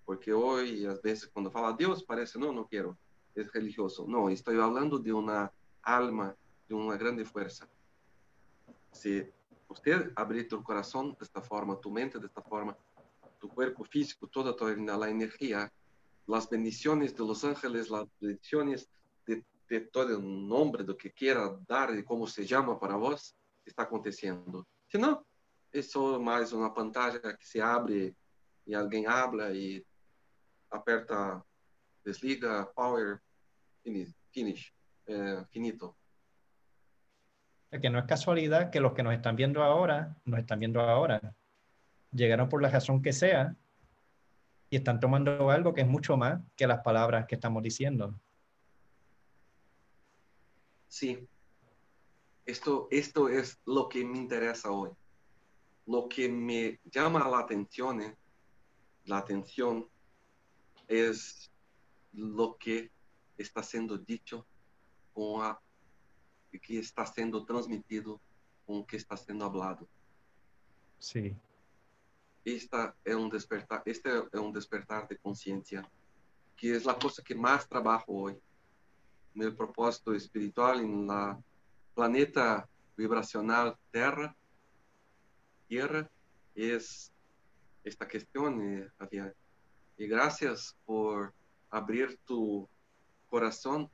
[0.04, 2.98] Porque hoy, a veces, cuando fala Dios, parece, no, no quiero,
[3.34, 4.04] es religioso.
[4.06, 5.50] No, estoy hablando de una
[5.82, 6.36] alma,
[6.68, 7.66] de una grande fuerza.
[8.92, 9.24] Si
[9.68, 12.76] usted abrir tu corazón de esta forma, tu mente de esta forma,
[13.38, 15.72] tu cuerpo físico, toda, toda la energía,
[16.26, 18.88] las bendiciones de los ángeles, las bendiciones
[19.26, 22.96] de, de todo el nombre, de lo que quiera dar y cómo se llama para
[22.96, 24.66] vos, está aconteciendo.
[24.88, 25.24] Si no,
[25.72, 28.16] é só mais uma pantalla que se abre
[28.66, 29.84] e alguém habla e
[30.70, 31.44] aperta,
[32.04, 33.20] desliga, power,
[33.82, 34.72] finish, finish
[35.06, 35.96] eh, finito.
[37.70, 41.34] Que no es casualidad que los que nos están viendo ahora, nos están viendo ahora.
[42.12, 43.54] Llegaron por la razón que sea
[44.70, 48.18] y están tomando algo que es mucho más que las palabras que estamos diciendo.
[50.88, 51.28] Sí.
[52.46, 54.90] Esto, esto es lo que me interesa hoy
[55.86, 58.16] lo que me llama la atención, eh,
[59.04, 59.88] la atención
[60.88, 61.50] es
[62.12, 62.90] lo que
[63.38, 64.46] está siendo dicho
[65.12, 65.56] con
[66.56, 68.20] a, que está siendo transmitido
[68.66, 69.86] con que está siendo hablado.
[70.98, 71.34] Sí.
[72.44, 75.88] Esta es un despertar, este es un despertar de conciencia,
[76.56, 78.38] que es la cosa que más trabajo hoy.
[79.34, 81.38] En el propósito espiritual, en la
[81.94, 84.34] planeta vibracional Tierra,
[85.68, 86.10] tierra
[86.54, 87.12] es
[87.84, 89.36] esta cuestión, eh, Javier.
[89.98, 91.34] Y gracias por
[91.70, 92.68] abrir tu
[93.28, 93.90] corazón,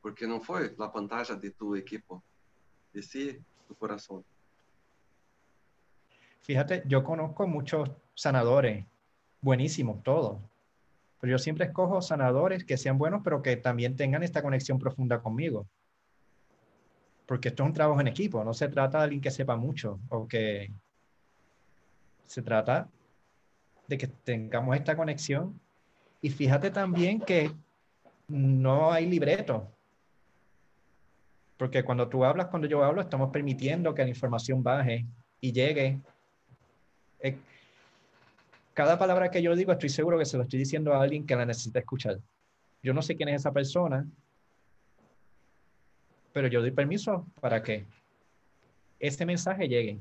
[0.00, 2.22] porque no fue la pantalla de tu equipo,
[2.92, 4.24] de sí, tu corazón.
[6.42, 8.86] Fíjate, yo conozco muchos sanadores,
[9.40, 10.38] buenísimos todos,
[11.20, 15.20] pero yo siempre escojo sanadores que sean buenos, pero que también tengan esta conexión profunda
[15.20, 15.66] conmigo.
[17.26, 20.00] Porque esto es un trabajo en equipo, no se trata de alguien que sepa mucho
[20.08, 20.72] o que
[22.26, 22.88] se trata
[23.86, 25.60] de que tengamos esta conexión.
[26.22, 27.52] Y fíjate también que
[28.28, 29.68] no hay libreto.
[31.60, 35.04] Porque cuando tú hablas, cuando yo hablo, estamos permitiendo que la información baje
[35.42, 36.00] y llegue.
[37.18, 37.36] Eh,
[38.72, 41.36] cada palabra que yo digo, estoy seguro que se lo estoy diciendo a alguien que
[41.36, 42.18] la necesita escuchar.
[42.82, 44.08] Yo no sé quién es esa persona,
[46.32, 47.84] pero yo doy permiso para que
[48.98, 49.98] ese mensaje llegue.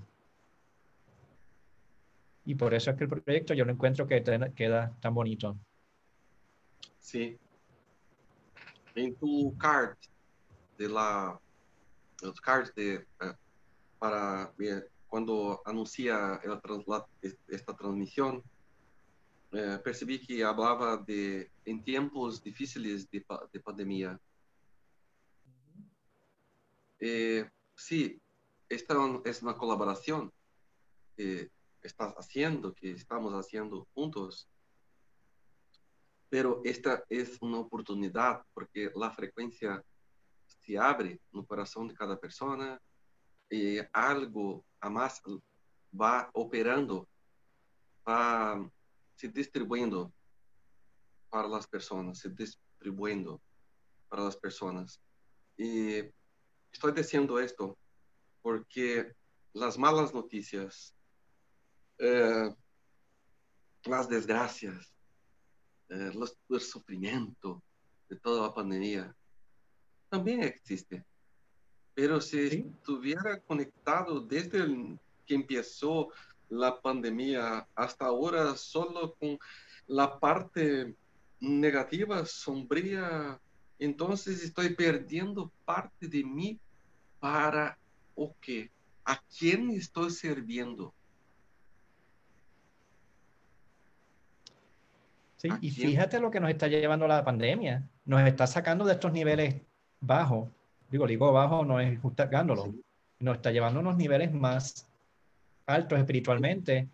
[2.46, 4.24] Y por eso es que el proyecto yo lo encuentro que
[4.56, 5.58] queda tan bonito.
[7.00, 7.38] Sí.
[8.96, 9.98] En tu card
[10.78, 11.38] de la,
[12.22, 13.34] los cards de, uh,
[13.98, 14.54] para
[15.08, 16.60] cuando anuncia el,
[17.48, 18.44] esta transmisión,
[19.52, 24.20] eh, percibí que hablaba de en tiempos difíciles de, de pandemia.
[27.00, 28.22] Eh, sí,
[28.68, 28.94] esta
[29.26, 30.32] es una colaboración.
[31.18, 31.50] Eh,
[31.82, 34.48] estás haciendo, que estamos haciendo juntos,
[36.30, 39.84] pero esta es una oportunidad porque la frecuencia
[40.70, 42.80] se abre no corazón de cada persona
[43.50, 45.20] y algo a más
[46.00, 47.10] va operando,
[48.08, 48.72] va
[49.16, 50.14] se distribuyendo
[51.32, 53.42] para las personas, se distribuyendo
[54.10, 55.02] para las personas.
[55.58, 55.98] Y
[56.72, 57.76] estoy diciendo esto
[58.44, 59.12] porque
[59.54, 60.96] las malas noticias,
[61.98, 62.54] eh,
[63.86, 64.94] las desgracias,
[65.90, 66.12] eh,
[68.08, 69.16] de toda la pandemia
[70.10, 71.04] también existe.
[71.94, 72.40] Pero si
[72.80, 76.10] estuviera conectado desde que empezó
[76.50, 79.38] la pandemia hasta ahora solo con
[79.88, 80.96] la parte
[81.40, 83.40] negativa, sombría,
[83.78, 86.60] entonces estoy perdiendo parte de mí
[87.20, 87.78] para
[88.16, 88.72] o qué?
[89.06, 90.94] ¿A quién estoy sirviendo?
[95.38, 97.88] Sí, y fíjate lo que nos está llevando la pandemia.
[98.06, 99.62] Nos está sacando de estos niveles
[100.02, 100.50] bajos.
[100.90, 102.74] Digo, digo bajo no es justificándolo.
[103.20, 104.88] Nos está llevando a unos niveles más
[105.66, 106.88] altos espiritualmente,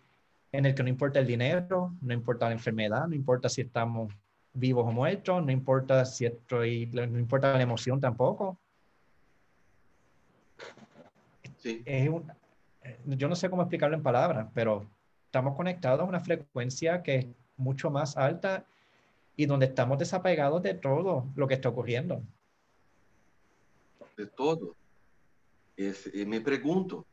[0.52, 4.12] en el que no importa el dinero, no importa la enfermedad, no importa si estamos
[4.52, 8.58] vivos o muertos, no importa si estoy, no importa la emoción tampoco.
[11.58, 11.82] Sí.
[11.84, 12.30] Es un,
[13.06, 14.86] yo no sé cómo explicarlo en palabras, pero
[15.26, 17.26] estamos conectados a una frecuencia que es
[17.56, 18.64] mucho más alta
[19.36, 22.22] y donde estamos desapegados de todo lo que está ocurriendo.
[24.16, 24.76] De todo.
[25.76, 27.06] Y me pregunto,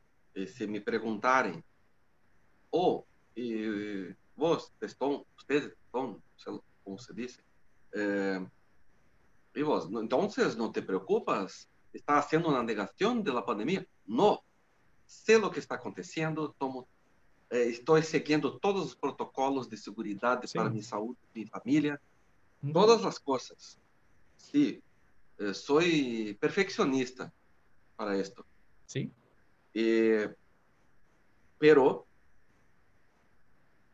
[0.48, 1.64] si me preguntarem,
[2.72, 6.22] ou oh, vos estão, ustedes estão,
[6.84, 7.40] como se diz,
[7.94, 8.46] eh,
[9.56, 10.28] e vos, então
[10.58, 11.68] não te preocupas?
[11.94, 13.88] Está sendo uma negação da pandemia?
[14.08, 14.42] Não.
[15.06, 16.88] Sei o que está acontecendo, tomo,
[17.52, 22.02] eh, estou seguindo todos os protocolos de segurança para minha saúde, minha família,
[22.64, 22.74] uhum.
[22.74, 23.78] todas as coisas.
[24.38, 24.82] Sim,
[25.40, 25.82] eh, sou
[26.40, 27.32] perfeccionista
[27.98, 28.46] para isto.
[28.86, 29.12] Sim.
[29.74, 30.30] Eh,
[31.58, 32.06] pero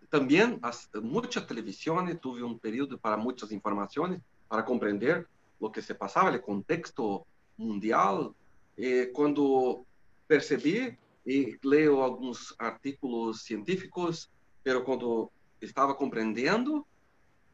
[0.09, 0.59] también
[1.01, 5.27] mucha televisión, tuve un periodo para muchas informaciones, para comprender
[5.59, 7.25] lo que se pasaba, el contexto
[7.57, 8.33] mundial.
[8.75, 9.85] Eh, cuando
[10.25, 14.31] percibí y leo algunos artículos científicos,
[14.63, 15.31] pero cuando
[15.61, 16.87] estaba comprendiendo,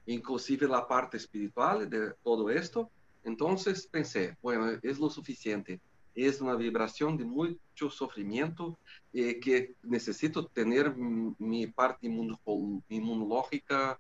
[0.06, 2.90] inclusive la parte espiritual de todo esto,
[3.26, 5.82] entonces pensé, bueno, es lo suficiente
[6.16, 8.80] es una vibración de mucho sufrimiento
[9.14, 14.00] eh, que necesito tener mi parte inmunológica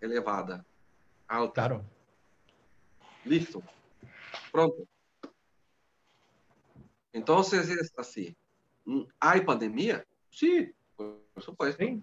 [0.00, 0.64] elevada,
[1.26, 1.52] alta.
[1.52, 1.84] Claro.
[3.24, 3.62] Listo.
[4.52, 4.86] Pronto.
[7.10, 8.36] Entonces es así.
[9.18, 10.06] ¿Hay pandemia?
[10.28, 11.82] Sí, por supuesto.
[11.82, 12.02] Sí.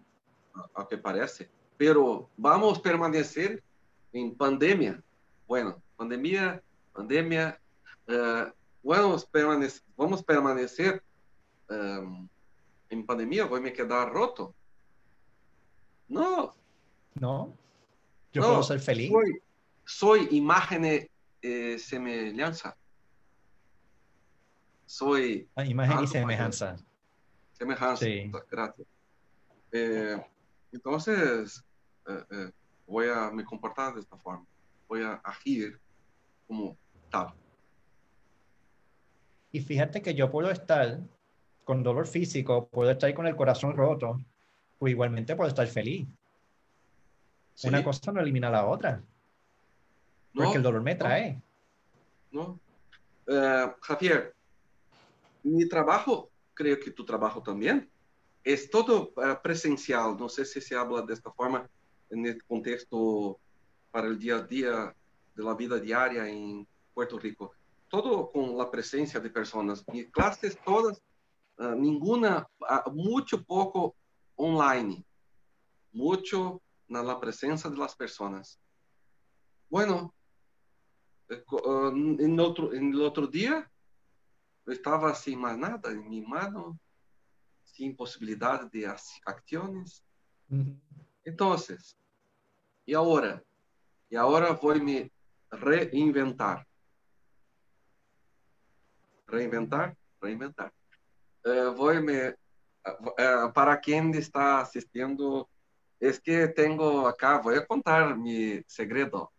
[0.56, 1.48] A, a que parece.
[1.78, 3.64] Pero vamos a permanecer
[4.12, 5.02] en pandemia.
[5.48, 7.60] Bueno, pandemia, pandemia,
[8.08, 8.50] uh,
[8.82, 11.04] vamos permanecer, vamos permanecer
[11.70, 12.28] um,
[12.90, 14.56] en pandemia, voy a me quedar roto.
[16.08, 16.56] No.
[17.14, 17.56] No.
[18.34, 19.12] Yo no, puedo ser feliz.
[19.12, 19.42] Soy,
[19.86, 21.08] soy imagen
[21.42, 22.76] eh, semejanza.
[24.88, 25.48] Soy.
[25.56, 26.78] Ah, imagen y semejanza.
[27.54, 28.32] Semejanza, sí.
[28.50, 28.88] gracias.
[29.72, 30.20] Eh,
[30.72, 31.64] entonces,
[32.08, 32.52] eh, eh,
[32.88, 34.46] voy a me comportar de esta forma.
[34.88, 35.80] Voy a agir
[36.52, 36.78] como
[37.10, 37.34] tal.
[39.54, 41.00] Y fíjate que yo puedo estar
[41.64, 44.20] con dolor físico, puedo estar con el corazón roto,
[44.78, 46.06] o igualmente puedo estar feliz.
[47.64, 49.02] Una cosa no elimina la otra.
[50.34, 51.42] Porque el dolor me trae.
[52.32, 52.60] No.
[53.28, 54.36] Uh, Javier,
[55.44, 57.90] mi trabajo, creo que tu trabajo también,
[58.44, 60.18] es todo uh, presencial.
[60.18, 61.70] No sé si se habla de esta forma
[62.10, 63.40] en el contexto
[63.90, 64.96] para el día a día
[65.36, 67.54] de la vida diaria en Puerto Rico
[67.92, 69.84] todo con la presencia de personas.
[69.92, 71.04] Mis clases todas,
[71.58, 73.96] uh, ninguna, uh, mucho poco
[74.38, 75.04] online,
[75.92, 78.58] mucho na la presencia de las personas.
[79.70, 80.16] Bueno,
[81.30, 83.70] uh, en, otro, en el otro día
[84.68, 86.80] estaba sin más nada en mi mano,
[87.66, 88.88] sin posibilidad de
[89.26, 90.02] acciones.
[90.50, 90.80] Uh -huh.
[91.26, 91.98] Entonces,
[92.86, 93.44] y ahora,
[94.10, 95.12] y ahora voy a me
[95.52, 96.66] reinventar
[99.32, 100.72] reinventar, reinventar.
[101.44, 105.50] Uh, voy me, uh, para quien está asistiendo,
[106.00, 109.32] es que tengo acá, voy a contar mi segredo.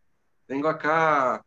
[0.47, 1.45] Tengo acá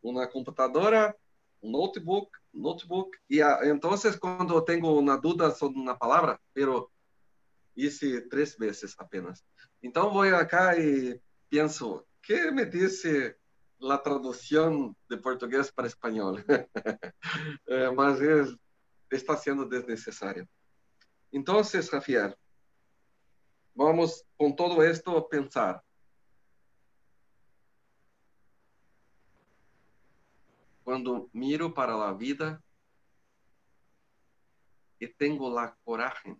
[0.00, 1.16] una computadora,
[1.60, 6.90] un notebook, notebook, y uh, entonces cuando tengo una duda sobre una palabra, pero
[7.74, 9.44] hice tres veces apenas.
[9.80, 13.36] Entonces voy acá y pienso, ¿qué me dice
[13.82, 16.44] la traducción de portugués para español?
[17.66, 18.56] eh, mas es,
[19.10, 20.48] está siendo desnecesario.
[21.32, 22.38] Entonces, Javier,
[23.74, 25.82] vamos con todo esto a pensar.
[30.84, 32.62] Cuando miro para la vida
[34.98, 36.36] y tengo la coraje,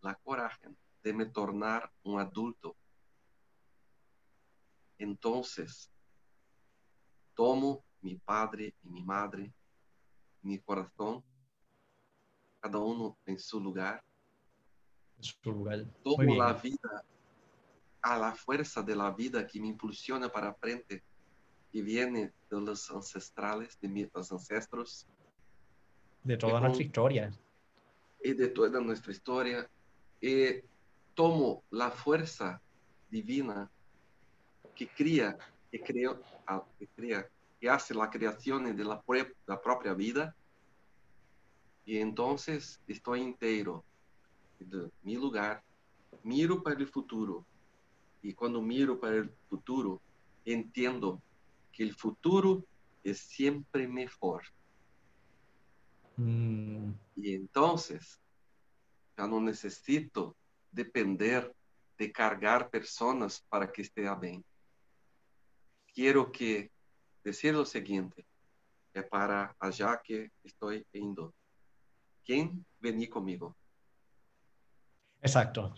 [0.00, 0.68] la coraje
[1.02, 2.76] de me tornar un adulto,
[4.98, 5.90] entonces
[7.34, 9.52] tomo mi padre y mi madre,
[10.42, 11.22] mi corazón,
[12.60, 14.02] cada uno en su lugar,
[15.20, 15.86] su lugar.
[16.02, 17.04] tomo la vida
[18.02, 21.02] a la fuerza de la vida que me impulsiona para frente,
[21.72, 25.06] que viene de los ancestrales, de mis ancestros.
[26.22, 27.32] De toda nuestra historia.
[28.22, 29.68] Y de toda nuestra historia.
[30.20, 30.62] Y
[31.14, 32.60] tomo la fuerza
[33.10, 33.70] divina
[34.76, 35.36] que cría,
[35.70, 36.22] que creó,
[36.78, 39.02] que cría, que hace la creación de la,
[39.46, 40.36] la propia vida.
[41.84, 43.84] Y entonces estoy entero
[44.58, 45.62] de mi lugar,
[46.22, 47.44] miro para el futuro.
[48.22, 50.00] Y cuando miro para el futuro,
[50.44, 51.22] entiendo
[51.72, 52.64] que el futuro
[53.02, 54.42] es siempre mejor.
[56.16, 56.92] Mm.
[57.14, 58.20] Y entonces,
[59.16, 60.34] ya no necesito
[60.72, 61.54] depender
[61.98, 64.44] de cargar personas para que esté bien.
[65.96, 66.70] Quiero que
[67.24, 68.26] decir lo siguiente,
[68.92, 71.32] es para allá que estoy indo.
[72.22, 73.56] ¿Quién vení conmigo?
[75.22, 75.72] Exacto.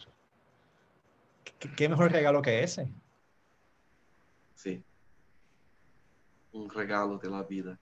[1.45, 2.89] ¿Qué, ¿Qué, mejor regalo que ese?
[4.57, 4.83] Sí.
[6.51, 7.79] Un regalo de la vida.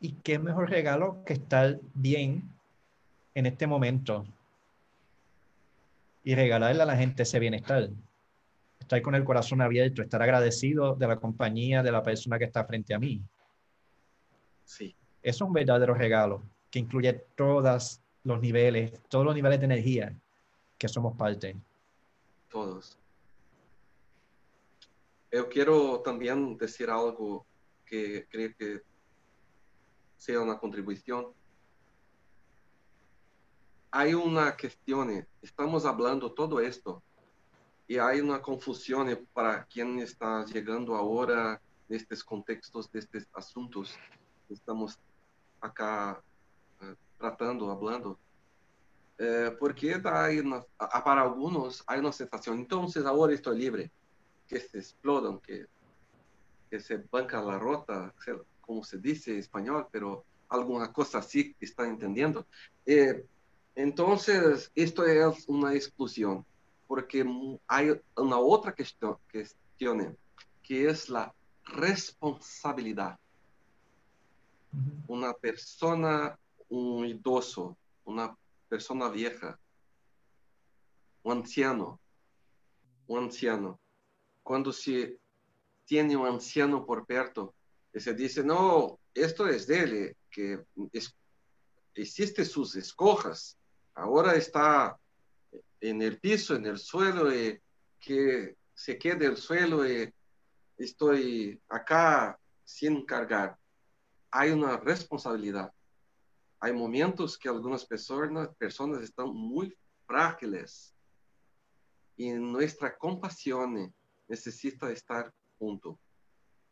[0.00, 2.50] ¿Y qué mejor regalo que estar bien
[3.32, 4.26] en este momento
[6.24, 7.90] y regalarle a la gente ese bienestar?
[8.84, 12.66] Estar con el corazón abierto, estar agradecido de la compañía de la persona que está
[12.66, 13.22] frente a mí.
[14.62, 14.94] Sí.
[15.22, 20.14] Eso es un verdadero regalo que incluye todos los niveles, todos los niveles de energía
[20.76, 21.56] que somos parte.
[22.50, 22.98] Todos.
[25.32, 27.46] Eu quero também dizer algo
[27.86, 28.82] que creio que
[30.18, 31.32] seja uma contribuição.
[33.90, 37.02] Há uma questão, estamos falando todo esto
[37.88, 43.98] e há uma confusão para quem está chegando agora nestes contextos, destes assuntos
[44.46, 44.98] que estamos
[45.60, 46.22] acá
[46.82, 48.18] uh, tratando, hablando.
[49.16, 50.42] Eh, porque daí,
[50.76, 53.90] para alguns, há uma sensação, então, agora estou livre
[54.48, 55.66] que se explodan, que,
[56.68, 58.12] que se banca la rota,
[58.60, 62.44] como se dice en español, pero alguna cosa así que están entendiendo.
[62.84, 63.24] Eh,
[63.76, 66.44] entonces, esto es una exclusión,
[66.86, 67.24] porque
[67.66, 70.16] hay una otra cuestión, cuestión
[70.62, 73.18] que es la responsabilidad.
[74.72, 75.04] Uh -huh.
[75.08, 78.36] Una persona, un idoso, una
[78.68, 79.58] persona vieja,
[81.22, 82.00] un anciano,
[83.06, 83.80] un anciano,
[84.42, 85.18] cuando se
[85.84, 87.54] tiene un anciano por perto
[87.92, 91.14] y se dice, no, esto es de él, que es,
[91.94, 93.56] existe sus escojas,
[93.94, 94.98] ahora está
[95.88, 97.60] en el piso, en el suelo, y
[98.00, 100.12] que se quede el suelo y
[100.78, 103.58] estoy acá sin cargar.
[104.30, 105.72] Hay una responsabilidad.
[106.60, 109.76] Hay momentos que algunas personas, personas están muy
[110.06, 110.94] frágiles
[112.16, 113.94] y nuestra compasión
[114.26, 115.98] necesita estar junto.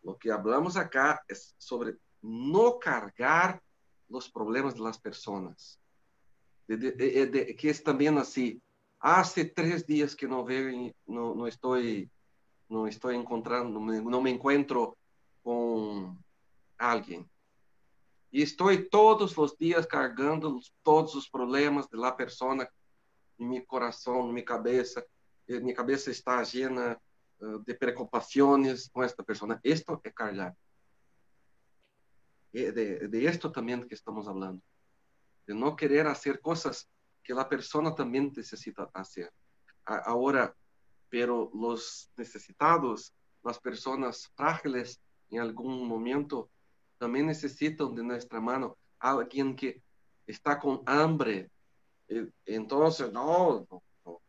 [0.02, 3.62] Lo que hablamos acá es sobre no cargar
[4.08, 5.78] los problemas de las personas.
[6.66, 8.62] De, de, de, que es también así.
[9.05, 12.09] Hace tres días que no veo, no, no estoy,
[12.68, 14.96] no estoy encontrando, no me, no me encuentro
[15.42, 16.24] con
[16.78, 17.28] alguien.
[18.30, 22.68] Y estoy todos los días cargando todos los problemas de la persona
[23.38, 25.03] en mi corazón, en mi cabeza.
[25.48, 26.96] Mi cabeza está llena
[27.40, 29.59] de preocupaciones con esta persona.
[29.64, 30.55] Esto es cargar.
[32.53, 34.62] De, de, esto también que estamos hablando.
[35.44, 36.88] De no querer hacer cosas
[37.22, 39.32] que la persona también necesita hacer.
[39.84, 40.54] Ahora,
[41.08, 43.12] pero los necesitados,
[43.42, 45.00] las personas frágiles
[45.30, 46.50] en algún momento,
[46.98, 48.76] también necesitan de nuestra mano.
[48.98, 49.82] Alguien que
[50.26, 51.50] está con hambre.
[52.44, 53.66] Entonces, no,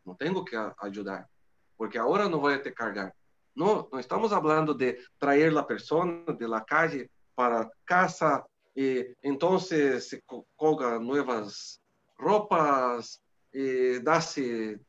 [0.05, 1.27] no, tengo que ayudar
[1.75, 3.13] porque ahora no voy a te cargar.
[3.55, 10.09] No, no estamos hablando de traer la persona de la calle para casa y entonces
[10.09, 10.23] se
[10.55, 11.82] colga nuevas
[12.23, 13.21] ropas,
[13.51, 14.79] y darse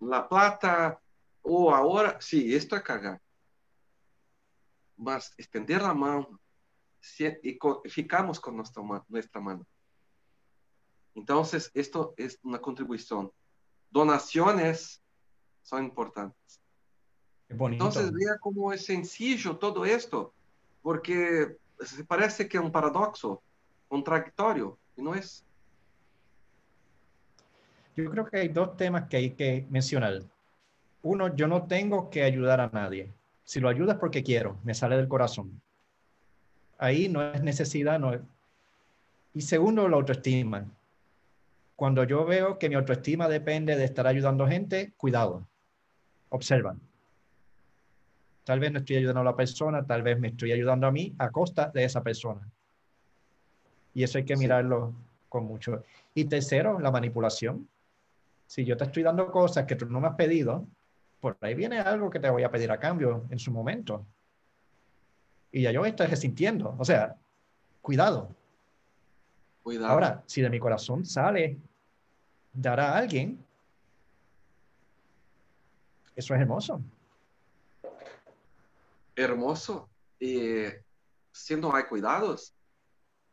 [0.00, 1.00] la plata
[1.42, 3.20] o ahora, sí, esto es cagar.
[4.96, 6.40] Mas extender la mano
[7.42, 7.58] y
[7.88, 9.66] ficamos con nuestra, nuestra mano.
[11.14, 13.30] Entonces, esto es una contribución.
[13.90, 15.02] Donaciones
[15.62, 16.60] son importantes.
[17.48, 20.32] Entonces, vea cómo es sencillo todo esto,
[20.80, 21.56] porque
[22.06, 23.42] parece que es un paradoxo,
[23.88, 25.44] contradictorio, y no es.
[27.96, 30.22] Yo creo que hay dos temas que hay que mencionar.
[31.02, 33.12] Uno, yo no tengo que ayudar a nadie.
[33.44, 35.60] Si lo ayudas porque quiero, me sale del corazón.
[36.78, 38.20] Ahí no es necesidad, no es...
[39.34, 40.64] Y segundo, la autoestima.
[41.76, 45.46] Cuando yo veo que mi autoestima depende de estar ayudando a gente, cuidado,
[46.28, 46.80] observan.
[48.44, 51.14] Tal vez no estoy ayudando a la persona, tal vez me estoy ayudando a mí
[51.18, 52.48] a costa de esa persona.
[53.94, 54.92] Y eso hay que mirarlo
[55.28, 55.84] con mucho.
[56.14, 57.68] Y tercero, la manipulación.
[58.52, 60.68] Si yo te estoy dando cosas que tú no me has pedido,
[61.20, 64.04] por ahí viene algo que te voy a pedir a cambio en su momento.
[65.50, 66.76] Y ya yo estoy resintiendo.
[66.78, 67.16] O sea,
[67.80, 68.36] cuidado.
[69.62, 69.90] Cuidado.
[69.90, 71.56] Ahora, si de mi corazón sale
[72.52, 73.42] dar a alguien,
[76.14, 76.82] eso es hermoso.
[79.16, 79.88] Hermoso.
[80.20, 80.64] Y
[81.32, 82.52] si no hay cuidados,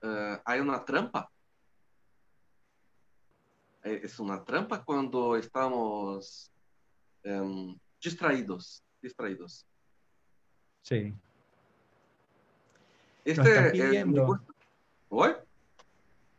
[0.01, 1.29] uh, hay una trampa.
[3.89, 6.51] Eh, es una trampa cuando estamos
[7.25, 9.65] um, distraídos, distraídos.
[10.83, 11.13] Sí.
[13.25, 14.39] Este, pidiendo,
[15.25, 15.35] eh,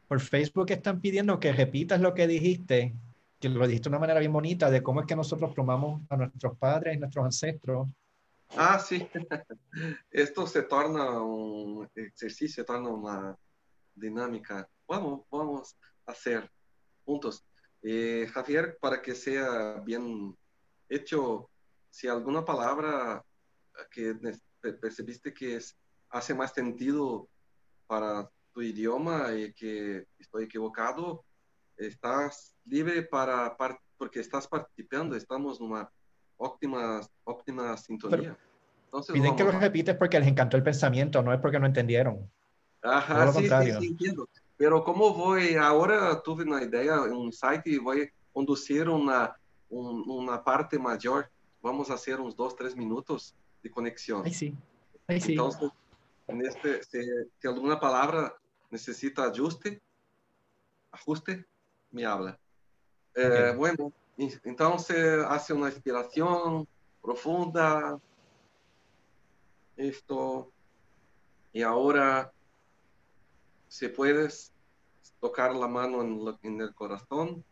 [0.06, 2.94] Por Facebook están pidiendo que repitas lo que dijiste,
[3.40, 6.16] que lo dijiste de una manera bien bonita, de cómo es que nosotros tomamos a
[6.16, 7.88] nuestros padres y nuestros ancestros.
[8.56, 9.08] Ah, sí.
[10.10, 13.36] Esto se torna un ejercicio, se torna una
[13.94, 14.68] dinámica.
[14.86, 15.76] Vamos, vamos
[16.06, 16.48] a hacer
[17.10, 17.44] juntos.
[17.82, 20.36] Eh, Javier, para que sea bien
[20.88, 21.50] hecho,
[21.88, 23.24] si alguna palabra
[23.90, 24.14] que
[24.80, 25.76] percibiste que es,
[26.10, 27.28] hace más sentido
[27.88, 31.24] para tu idioma y que estoy equivocado,
[31.76, 33.56] estás libre para,
[33.96, 35.90] porque estás participando, estamos en una
[36.36, 38.36] óptima, óptima sintonía.
[38.84, 42.30] Entonces, piden que lo repites porque les encantó el pensamiento, no es porque no entendieron.
[42.82, 44.28] Ajá, sí, sí, sí, entiendo.
[44.60, 49.34] Pero como voy, ahora tuve una idea, un site y voy a conducir una,
[49.70, 51.30] una parte mayor.
[51.62, 54.22] Vamos a hacer unos dos, tres minutos de conexión.
[54.22, 54.54] Ahí sí,
[55.06, 55.32] ahí sí.
[55.32, 55.70] Entonces,
[56.26, 58.34] en este, si, alguna palabra
[58.68, 59.80] necesita ajuste,
[60.92, 61.46] ajuste,
[61.90, 62.38] me habla.
[63.14, 66.68] Eh, bueno, entonces hace una inspiración
[67.00, 67.98] profunda.
[69.74, 70.52] Esto.
[71.50, 72.30] Y ahora,
[73.70, 74.52] si puedes
[75.20, 76.02] tocar la mano
[76.42, 77.44] en, el corazón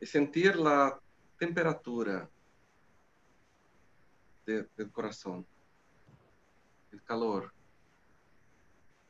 [0.00, 1.00] y sentir la
[1.38, 2.28] temperatura
[4.44, 5.46] de, del corazón,
[6.90, 7.54] el calor,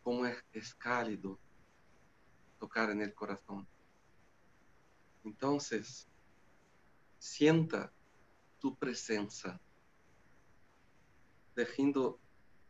[0.02, 1.38] como es, es cálido
[2.58, 3.66] tocar en el corazón.
[5.24, 6.06] Entonces,
[7.18, 7.90] sienta
[8.58, 9.58] tu presencia,
[11.56, 12.20] dejando,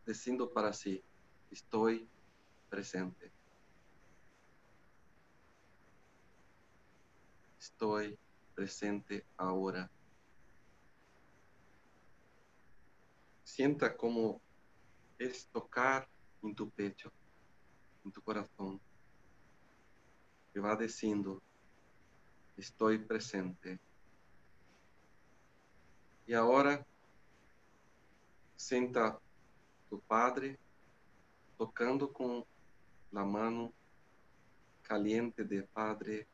[0.07, 1.03] diciendo para sí,
[1.51, 2.09] estoy
[2.75, 3.31] presente.
[7.57, 8.19] Estoy
[8.53, 9.89] presente ahora.
[13.45, 14.41] Sienta como
[15.21, 16.09] es tocar
[16.43, 17.13] en tu pecho,
[18.05, 18.81] en tu corazón.
[20.53, 21.41] Que va diciendo,
[22.57, 23.79] estoy presente.
[26.27, 26.85] Y ahora,
[28.57, 29.21] sienta
[29.89, 30.59] tu Padre
[31.57, 32.45] tocando con
[33.15, 33.73] la mano
[34.83, 36.27] caliente de Padre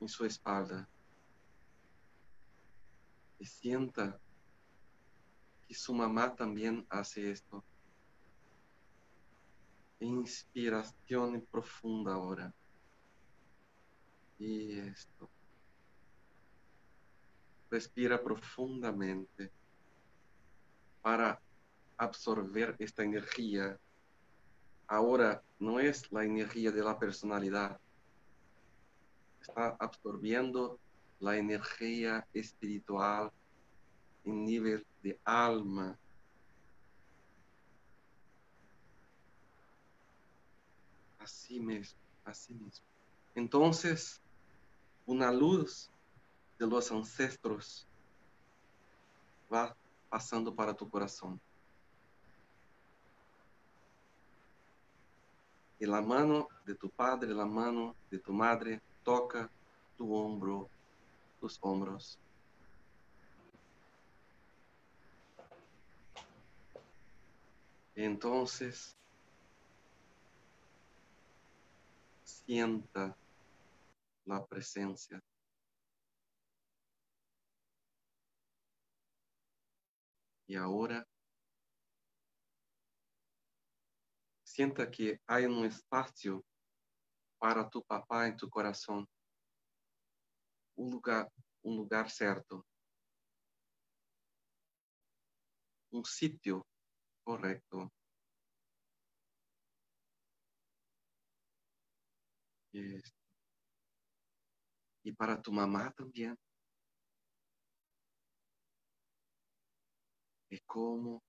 [0.00, 0.88] en su espalda.
[3.38, 4.18] Y sienta
[5.68, 7.62] que su mamá también hace esto.
[10.00, 12.52] Inspiración profunda ahora.
[14.40, 15.30] Y esto.
[17.70, 19.52] Respira profundamente
[21.00, 21.40] para
[21.96, 23.78] absorber esta energía.
[24.86, 27.80] Ahora no es la energía de la personalidad.
[29.40, 30.78] Está absorbiendo
[31.20, 33.30] la energía espiritual
[34.24, 35.98] en nivel de alma.
[41.18, 42.84] Así mismo, así mismo.
[43.34, 44.20] Entonces,
[45.06, 45.90] una luz
[46.58, 47.86] de los ancestros
[49.52, 49.74] va
[50.08, 51.40] pasando para tu corazón.
[55.86, 59.50] la mano de tu padre, la mano de tu madre toca
[59.96, 60.68] tu hombro,
[61.40, 62.18] tus hombros.
[67.96, 68.96] Entonces,
[72.24, 73.16] sienta
[74.26, 75.20] la presencia.
[80.46, 81.06] Y ahora
[84.54, 86.44] sienta que hay un espacio
[87.40, 89.04] para tu papá en tu corazón.
[90.76, 91.28] Un lugar,
[91.64, 92.64] un lugar certo.
[95.90, 96.64] Un sitio
[97.24, 97.92] correcto.
[105.02, 106.38] Y para tu mamá también.
[110.48, 111.24] Y cómo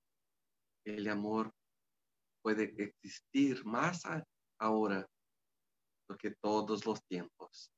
[0.84, 1.55] el amor
[2.46, 4.04] puede existir más
[4.60, 5.04] ahora
[6.20, 7.72] que todos los tiempos.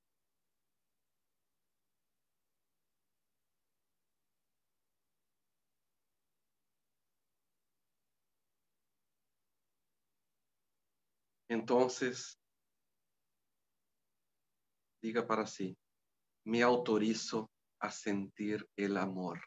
[11.47, 12.38] Entonces,
[15.01, 15.78] diga para sí,
[16.43, 17.49] me autorizo
[17.80, 19.39] a sentir el amor.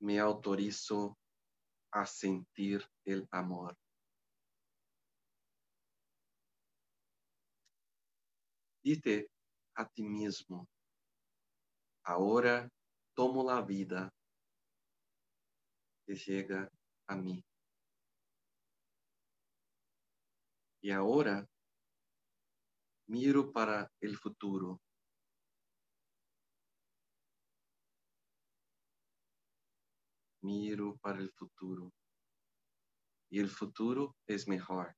[0.00, 1.16] Me autorizo
[1.94, 3.76] a sentir el amor.
[8.82, 9.30] Dite
[9.76, 10.68] a ti mismo,
[12.02, 12.68] ahora
[13.14, 14.12] tomo la vida
[16.04, 16.68] que llega
[17.06, 17.42] a mí.
[20.82, 21.48] Y ahora
[23.06, 24.80] miro para el futuro.
[30.44, 31.90] Miro para el futuro.
[33.30, 34.94] Y el futuro es mejor.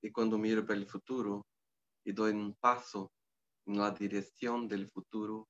[0.00, 1.44] Y cuando miro para el futuro
[2.04, 3.12] y doy un paso
[3.66, 5.48] en la dirección del futuro,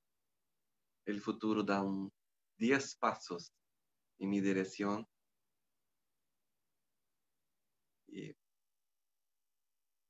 [1.04, 2.10] el futuro da un
[2.56, 3.52] 10 pasos
[4.18, 5.06] en mi dirección
[8.08, 8.34] y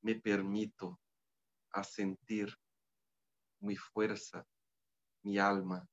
[0.02, 1.00] me permito
[1.72, 2.56] a sentir
[3.60, 4.46] mi fuerza,
[5.22, 5.86] mi alma,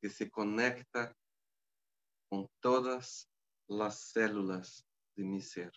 [0.00, 1.16] que se conecta
[2.28, 3.30] con todas
[3.68, 4.84] las células
[5.16, 5.72] de mi ser.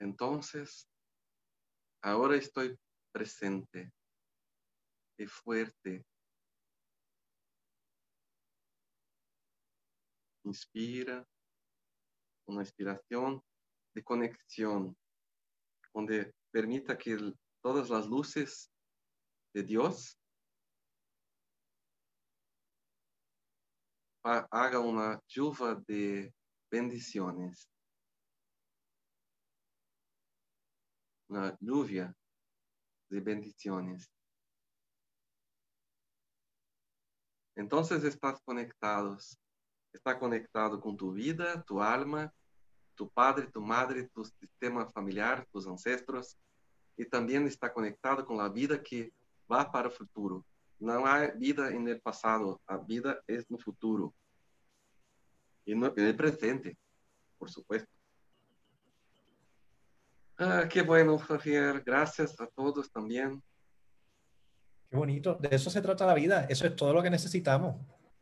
[0.00, 0.88] Entonces,
[2.02, 2.78] ahora estoy
[3.12, 3.92] presente
[5.18, 6.07] y fuerte.
[10.48, 11.26] Inspira,
[12.46, 13.42] una inspiración
[13.94, 14.96] de conexión,
[15.92, 18.70] donde permita que todas las luces
[19.52, 20.18] de Dios
[24.22, 26.32] haga una lluvia de
[26.70, 27.68] bendiciones.
[31.28, 32.14] Una lluvia
[33.10, 34.10] de bendiciones.
[37.54, 39.38] Entonces estás conectados.
[39.92, 42.32] Está conectado con tu vida, tu alma,
[42.94, 46.36] tu padre, tu madre, tu sistema familiar, tus ancestros.
[46.96, 49.12] Y también está conectado con la vida que
[49.50, 50.44] va para el futuro.
[50.80, 54.14] No hay vida en el pasado, la vida es el futuro.
[55.64, 56.76] Y en el presente,
[57.36, 57.90] por supuesto.
[60.38, 61.82] Ah, qué bueno, Javier.
[61.84, 63.42] Gracias a todos también.
[64.88, 65.34] Qué bonito.
[65.34, 66.46] De eso se trata la vida.
[66.48, 67.76] Eso es todo lo que necesitamos.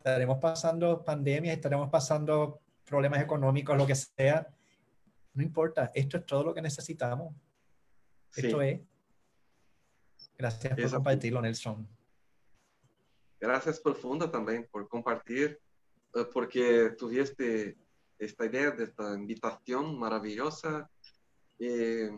[0.07, 4.47] Estaremos pasando pandemias, estaremos pasando problemas económicos, lo que sea.
[5.35, 5.91] No importa.
[5.93, 7.35] Esto es todo lo que necesitamos.
[8.37, 8.83] Esto es.
[10.39, 11.89] Gracias por compartirlo, Nelson.
[13.41, 15.61] Gracias profunda también por compartir,
[16.15, 17.77] eh, porque tuviste
[18.17, 20.89] esta idea de esta invitación maravillosa
[21.59, 22.17] eh,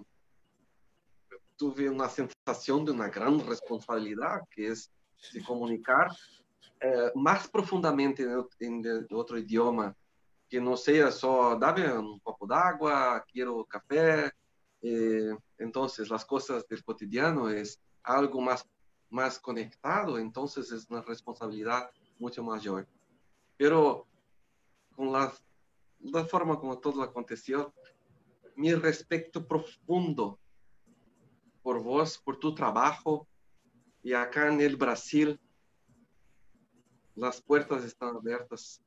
[1.56, 4.92] tuve una sensación de una gran responsabilidad, que es
[5.32, 6.10] de comunicar
[6.80, 8.24] eh, más profundamente
[8.60, 9.94] en, otro idioma,
[10.48, 14.32] que no sea solo, dame un poco de agua, quiero café.
[14.80, 18.66] Eh, entonces, las cosas del cotidiano es algo más,
[19.10, 22.86] más conectado, entonces es una responsabilidad mucho mayor.
[23.56, 24.06] Pero
[24.94, 25.32] con la,
[26.00, 27.74] la forma como todo aconteció,
[28.56, 30.38] mi respeto profundo
[31.62, 33.28] por vos, por tu trabajo.
[34.02, 35.38] Y acá en el Brasil,
[37.18, 38.80] las puertas están abiertas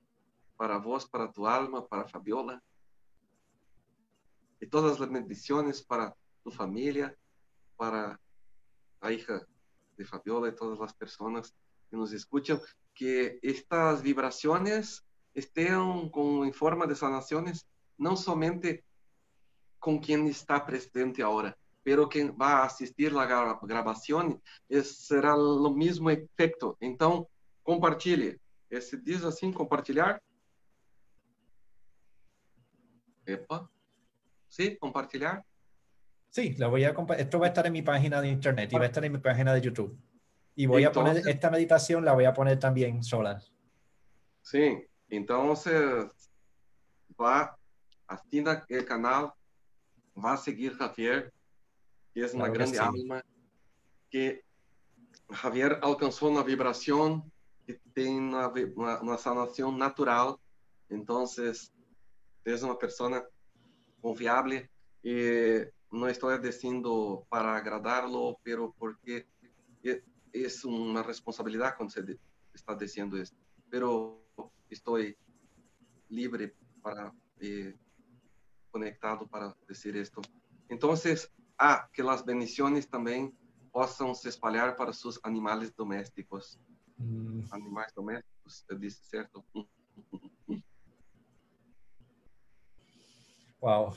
[0.55, 2.63] para vos, para tu alma, para Fabiola.
[4.59, 7.15] Y todas las bendiciones para tu familia,
[7.75, 8.19] para
[9.01, 9.45] la hija
[9.97, 11.53] de Fabiola y todas las personas
[11.89, 12.61] que nos escuchan,
[12.93, 15.03] que estas vibraciones
[15.34, 17.67] estén con, en forma de sanaciones
[17.97, 18.84] no solamente
[19.79, 24.41] con quien está presente ahora, pero quien va a asistir la grabación
[24.84, 26.77] será lo mismo efecto.
[26.79, 27.30] Entonces,
[27.64, 28.39] compartilhe.
[28.70, 30.22] Se diz assim, compartilhar?
[33.26, 33.70] Epa.
[34.47, 34.78] ¿Sí?
[34.78, 35.43] ¿Compartilhar?
[36.30, 38.84] Sí, lo voy a esto va a estar en mi página de internet y va
[38.84, 39.97] a estar en mi página de YouTube.
[40.55, 43.41] Y voy a poner esta meditación, la voy a poner también sola.
[44.41, 46.05] Sí, entonces
[47.20, 47.57] va,
[48.07, 49.34] asina el canal,
[50.18, 51.34] va a seguir Javier,
[52.14, 53.24] que es una grande alma,
[54.09, 54.43] que
[55.30, 57.32] Javier alcanzó una vibración
[57.66, 60.36] que tiene una, una, una sanación natural,
[60.89, 61.72] entonces
[62.43, 63.24] es una persona
[64.01, 64.70] confiable
[65.03, 65.14] y
[65.91, 69.28] no estoy diciendo para agradarlo, pero porque
[70.34, 72.18] es una responsabilidad cuando se
[72.53, 73.38] está diciendo esto.
[73.70, 74.24] Pero
[74.70, 75.18] estoy
[76.09, 77.76] libre para eh,
[78.72, 80.22] conectado para decir esto.
[80.70, 83.38] Entonces, ah, que las bendiciones también
[83.72, 86.59] possam se espalhar para sus animales domésticos.
[87.01, 87.45] Mm.
[87.51, 89.43] Animais domésticos, eu disse certo?
[93.59, 93.95] Wow.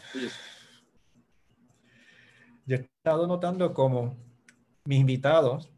[2.67, 4.17] Yo he estado notando como
[4.85, 5.71] mis invitados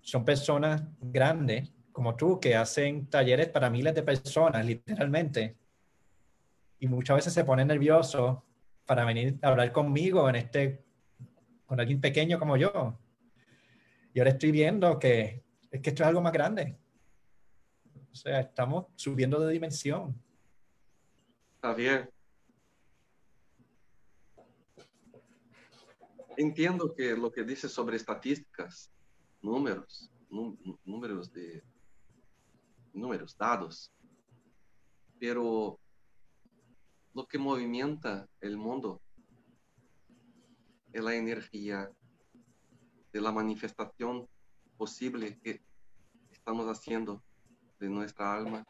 [0.00, 5.56] son personas grandes, como tú, que hacen talleres para miles de personas, literalmente.
[6.78, 8.38] Y muchas veces se ponen nerviosos
[8.84, 10.84] para venir a hablar conmigo en este,
[11.66, 12.98] con alguien pequeño como yo.
[14.12, 15.43] Y ahora estoy viendo que
[15.74, 16.78] es que esto es algo más grande.
[18.12, 20.14] O sea, estamos subiendo de dimensión.
[21.60, 22.12] Javier,
[26.36, 28.88] entiendo que lo que dice sobre estadísticas,
[29.42, 30.12] números,
[30.84, 31.64] números de
[32.92, 33.92] números, dados,
[35.18, 35.80] pero
[37.14, 39.02] lo que movimenta el mundo
[40.92, 41.90] es la energía
[43.12, 44.28] de la manifestación
[44.76, 45.62] posible que
[46.30, 47.22] estamos haciendo
[47.78, 48.66] de nuestra alma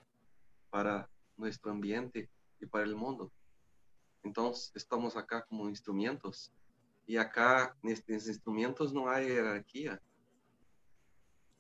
[0.70, 2.30] para nuestro ambiente
[2.60, 3.32] y para el mundo.
[4.22, 6.52] Entonces, estamos acá como instrumentos
[7.06, 10.00] y acá en estos instrumentos no hay jerarquía.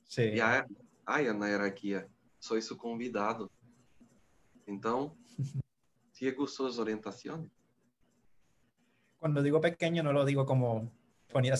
[0.04, 0.40] Sí.
[0.40, 0.62] hay,
[1.04, 2.06] hay una jerarquía.
[2.38, 3.50] Soy su convidado.
[4.66, 5.18] Entonces,
[6.12, 7.50] sigo sus orientaciones.
[9.18, 10.90] Cuando digo pequeño, no lo digo como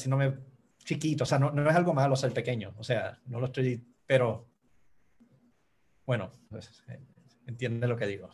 [0.07, 0.39] no me
[0.85, 3.83] chiquito, o sea, no, no es algo malo ser pequeño, o sea, no lo estoy,
[4.07, 4.47] pero
[6.07, 7.01] bueno, pues, eh,
[7.47, 8.29] entiende lo que digo.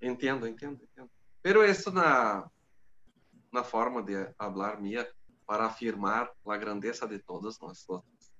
[0.00, 1.12] Entiendo, entiendo, entiendo.
[1.42, 2.50] Pero es una,
[3.52, 5.06] una forma de hablar mía
[5.44, 8.32] para afirmar la grandeza de todos nosotros.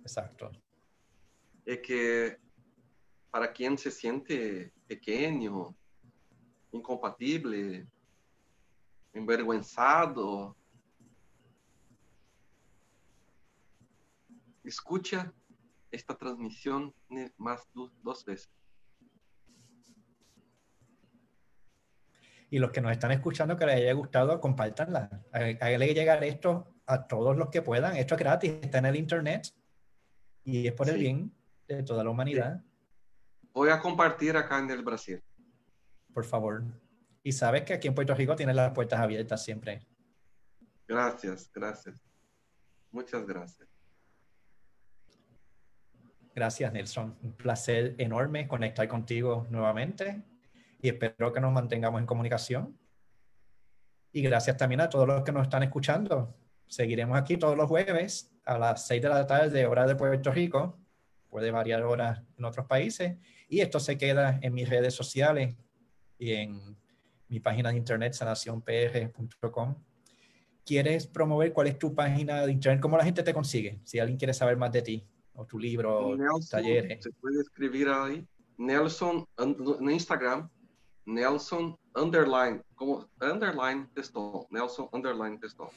[0.00, 0.52] Exacto.
[1.64, 2.38] Es que
[3.30, 5.74] para quien se siente pequeño,
[6.70, 7.86] incompatible,
[9.12, 10.56] envergonzado,
[14.66, 15.32] escucha
[15.90, 16.94] esta transmisión
[17.36, 18.50] más dos veces.
[22.48, 25.24] Y los que nos están escuchando, que les haya gustado, compártanla.
[25.32, 27.96] Háganle llegar esto a todos los que puedan.
[27.96, 29.52] Esto es gratis, está en el internet
[30.44, 31.34] y es por el bien
[31.66, 32.62] de toda la humanidad.
[33.52, 35.22] Voy a compartir acá en el Brasil.
[36.12, 36.62] Por favor.
[37.24, 39.84] Y sabes que aquí en Puerto Rico tienen las puertas abiertas siempre.
[40.86, 42.00] Gracias, gracias.
[42.92, 43.75] Muchas gracias.
[46.36, 47.16] Gracias, Nelson.
[47.22, 50.22] Un placer enorme conectar contigo nuevamente
[50.82, 52.78] y espero que nos mantengamos en comunicación.
[54.12, 56.36] Y gracias también a todos los que nos están escuchando.
[56.66, 60.78] Seguiremos aquí todos los jueves a las 6 de la tarde, hora de Puerto Rico.
[61.30, 63.16] Puede variar horas en otros países.
[63.48, 65.56] Y esto se queda en mis redes sociales
[66.18, 66.76] y en
[67.28, 69.74] mi página de internet, sanacionpr.com.
[70.66, 72.82] ¿Quieres promover cuál es tu página de internet?
[72.82, 73.80] ¿Cómo la gente te consigue?
[73.84, 77.02] Si alguien quiere saber más de ti o tu libro, Nelson, talleres.
[77.02, 78.26] Se puede escribir ahí.
[78.58, 80.48] Nelson en Instagram,
[81.04, 85.70] Nelson underline, como underline texto, Nelson underline texto.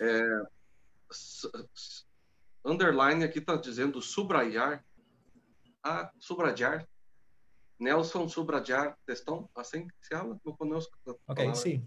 [0.00, 0.22] É,
[2.64, 4.82] underline aqui está dizendo subrayar.
[5.82, 6.86] Ah, subrayar.
[7.78, 10.96] Nelson subrayar textão, assim que se habla, não conosco.
[11.26, 11.86] Ok, sim.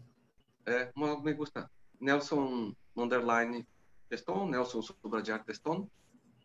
[0.65, 1.69] É, me gusta.
[1.99, 3.67] Nelson underline
[4.09, 5.89] textão, Nelson subrayar textão.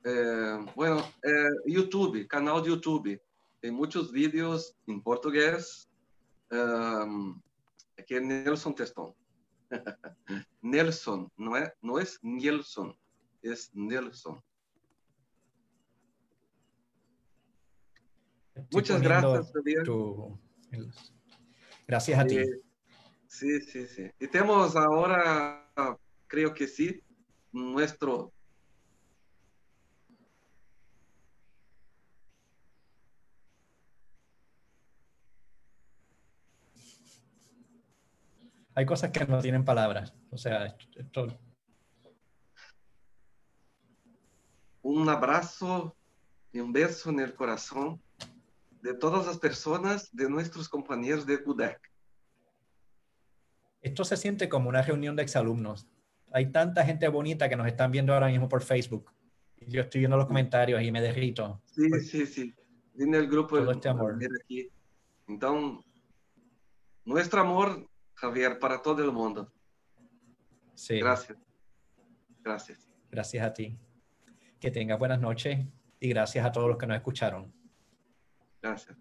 [0.04, 3.20] É, bueno, é, YouTube, canal de YouTube.
[3.60, 5.88] Tem muitos vídeos em português.
[6.50, 7.38] Um,
[8.06, 9.14] que é Nelson Teston.
[10.62, 12.96] Nelson, não é, não é Nelson,
[13.44, 14.42] é Nelson.
[18.72, 19.52] Muchas gracias,
[19.84, 20.38] tu,
[21.86, 22.38] Gracias a ti.
[22.38, 22.60] Eh,
[23.26, 24.10] sí, sí, sí.
[24.18, 25.70] Y tenemos ahora,
[26.26, 27.02] creo que sí,
[27.52, 28.32] nuestro
[38.78, 40.14] hay cosas que no tienen palabras.
[40.30, 41.36] O sea, esto...
[44.82, 45.96] Un abrazo
[46.52, 48.00] y un beso en el corazón
[48.80, 51.80] de todas las personas, de nuestros compañeros de UDEC.
[53.82, 55.88] Esto se siente como una reunión de exalumnos.
[56.30, 59.12] Hay tanta gente bonita que nos están viendo ahora mismo por Facebook.
[59.56, 61.60] Yo estoy viendo los comentarios y me derrito.
[61.64, 62.54] Sí, sí, sí.
[62.94, 63.58] Viene el grupo.
[63.58, 64.16] Todo este amor.
[64.44, 64.70] Aquí.
[65.26, 65.84] Entonces,
[67.04, 67.88] nuestro amor
[68.20, 69.52] Javier, para todo el mundo.
[70.74, 70.98] Sí.
[70.98, 71.38] Gracias.
[72.42, 72.88] Gracias.
[73.10, 73.78] Gracias a ti.
[74.58, 75.64] Que tengas buenas noches
[76.00, 77.52] y gracias a todos los que nos escucharon.
[78.60, 78.96] Gracias.